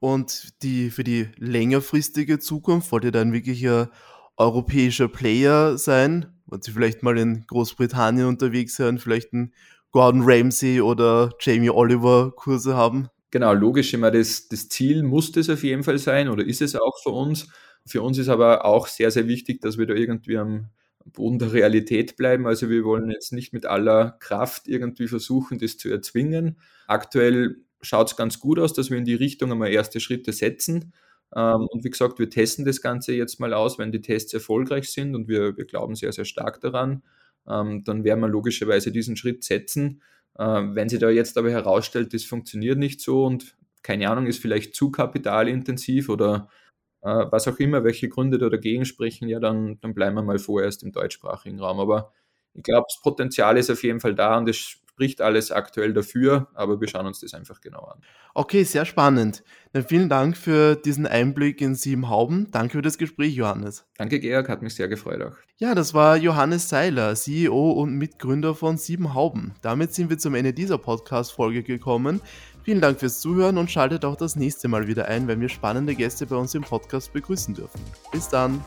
Und 0.00 0.62
die, 0.62 0.90
für 0.90 1.04
die 1.04 1.28
längerfristige 1.36 2.38
Zukunft 2.38 2.90
wollt 2.90 3.04
ihr 3.04 3.12
dann 3.12 3.32
wirklich 3.32 3.68
ein 3.68 3.88
europäischer 4.36 5.08
Player 5.08 5.76
sein? 5.76 6.40
Wollt 6.46 6.66
ihr 6.66 6.74
vielleicht 6.74 7.02
mal 7.02 7.18
in 7.18 7.46
Großbritannien 7.46 8.26
unterwegs 8.26 8.76
sein, 8.76 8.98
vielleicht 8.98 9.32
ein 9.34 9.52
Gordon 9.92 10.22
Ramsay 10.24 10.80
oder 10.80 11.32
Jamie 11.40 11.70
Oliver 11.70 12.32
Kurse 12.36 12.76
haben? 12.76 13.08
Genau, 13.30 13.52
logisch 13.52 13.94
immer 13.94 14.10
das, 14.10 14.48
das 14.48 14.68
Ziel 14.68 15.02
muss 15.02 15.32
das 15.32 15.48
auf 15.50 15.62
jeden 15.62 15.84
Fall 15.84 15.98
sein 15.98 16.28
oder 16.28 16.44
ist 16.44 16.62
es 16.62 16.74
auch 16.74 17.00
für 17.02 17.10
uns. 17.10 17.48
Für 17.86 18.02
uns 18.02 18.18
ist 18.18 18.28
aber 18.28 18.64
auch 18.64 18.86
sehr, 18.86 19.10
sehr 19.10 19.26
wichtig, 19.28 19.60
dass 19.60 19.78
wir 19.78 19.86
da 19.86 19.94
irgendwie 19.94 20.36
am, 20.36 20.68
Boden 21.04 21.38
der 21.38 21.52
Realität 21.52 22.16
bleiben. 22.16 22.46
Also 22.46 22.68
wir 22.68 22.84
wollen 22.84 23.10
jetzt 23.10 23.32
nicht 23.32 23.52
mit 23.52 23.66
aller 23.66 24.16
Kraft 24.20 24.68
irgendwie 24.68 25.08
versuchen, 25.08 25.58
das 25.58 25.76
zu 25.76 25.88
erzwingen. 25.88 26.58
Aktuell 26.86 27.56
schaut 27.80 28.10
es 28.10 28.16
ganz 28.16 28.38
gut 28.38 28.58
aus, 28.58 28.72
dass 28.72 28.90
wir 28.90 28.98
in 28.98 29.04
die 29.04 29.14
Richtung 29.14 29.50
einmal 29.50 29.70
erste 29.70 30.00
Schritte 30.00 30.32
setzen. 30.32 30.92
Ähm, 31.34 31.66
und 31.70 31.84
wie 31.84 31.90
gesagt, 31.90 32.18
wir 32.18 32.28
testen 32.28 32.64
das 32.64 32.82
Ganze 32.82 33.14
jetzt 33.14 33.40
mal 33.40 33.54
aus. 33.54 33.78
Wenn 33.78 33.92
die 33.92 34.02
Tests 34.02 34.34
erfolgreich 34.34 34.90
sind 34.90 35.14
und 35.14 35.28
wir, 35.28 35.56
wir 35.56 35.64
glauben 35.64 35.94
sehr, 35.94 36.12
sehr 36.12 36.24
stark 36.24 36.60
daran, 36.60 37.02
ähm, 37.48 37.84
dann 37.84 38.04
werden 38.04 38.20
wir 38.20 38.28
logischerweise 38.28 38.92
diesen 38.92 39.16
Schritt 39.16 39.44
setzen. 39.44 40.02
Ähm, 40.38 40.74
wenn 40.74 40.88
sich 40.88 41.00
da 41.00 41.10
jetzt 41.10 41.36
aber 41.38 41.50
herausstellt, 41.50 42.14
das 42.14 42.24
funktioniert 42.24 42.78
nicht 42.78 43.00
so 43.00 43.24
und 43.24 43.56
keine 43.82 44.10
Ahnung, 44.10 44.26
ist 44.26 44.40
vielleicht 44.40 44.74
zu 44.74 44.90
kapitalintensiv 44.90 46.08
oder 46.08 46.48
äh, 47.02 47.26
was 47.30 47.48
auch 47.48 47.58
immer, 47.58 47.84
welche 47.84 48.08
Gründe 48.08 48.38
da 48.38 48.48
dagegen 48.48 48.84
sprechen, 48.84 49.28
ja, 49.28 49.40
dann, 49.40 49.78
dann 49.80 49.94
bleiben 49.94 50.16
wir 50.16 50.22
mal 50.22 50.38
vorerst 50.38 50.82
im 50.82 50.92
deutschsprachigen 50.92 51.60
Raum. 51.60 51.80
Aber 51.80 52.12
ich 52.54 52.62
glaube, 52.62 52.86
das 52.88 53.00
Potenzial 53.02 53.56
ist 53.58 53.70
auf 53.70 53.82
jeden 53.82 54.00
Fall 54.00 54.14
da 54.14 54.38
und 54.38 54.48
es 54.48 54.79
spricht 55.00 55.22
alles 55.22 55.50
aktuell 55.50 55.94
dafür, 55.94 56.48
aber 56.52 56.78
wir 56.78 56.86
schauen 56.86 57.06
uns 57.06 57.20
das 57.20 57.32
einfach 57.32 57.62
genau 57.62 57.84
an. 57.84 58.02
Okay, 58.34 58.64
sehr 58.64 58.84
spannend. 58.84 59.42
Dann 59.72 59.82
vielen 59.82 60.10
Dank 60.10 60.36
für 60.36 60.76
diesen 60.76 61.06
Einblick 61.06 61.62
in 61.62 61.74
Siebenhauben. 61.74 62.48
Danke 62.50 62.72
für 62.72 62.82
das 62.82 62.98
Gespräch, 62.98 63.34
Johannes. 63.34 63.86
Danke, 63.96 64.20
Georg, 64.20 64.50
hat 64.50 64.60
mich 64.60 64.74
sehr 64.74 64.88
gefreut 64.88 65.22
auch. 65.22 65.36
Ja, 65.56 65.74
das 65.74 65.94
war 65.94 66.18
Johannes 66.18 66.68
Seiler, 66.68 67.14
CEO 67.14 67.70
und 67.70 67.94
Mitgründer 67.94 68.54
von 68.54 68.76
Siebenhauben. 68.76 69.54
Damit 69.62 69.94
sind 69.94 70.10
wir 70.10 70.18
zum 70.18 70.34
Ende 70.34 70.52
dieser 70.52 70.76
Podcast-Folge 70.76 71.62
gekommen. 71.62 72.20
Vielen 72.62 72.82
Dank 72.82 73.00
fürs 73.00 73.20
Zuhören 73.20 73.56
und 73.56 73.70
schaltet 73.70 74.04
auch 74.04 74.16
das 74.16 74.36
nächste 74.36 74.68
Mal 74.68 74.86
wieder 74.86 75.06
ein, 75.06 75.28
wenn 75.28 75.40
wir 75.40 75.48
spannende 75.48 75.94
Gäste 75.94 76.26
bei 76.26 76.36
uns 76.36 76.54
im 76.54 76.62
Podcast 76.62 77.14
begrüßen 77.14 77.54
dürfen. 77.54 77.80
Bis 78.12 78.28
dann! 78.28 78.62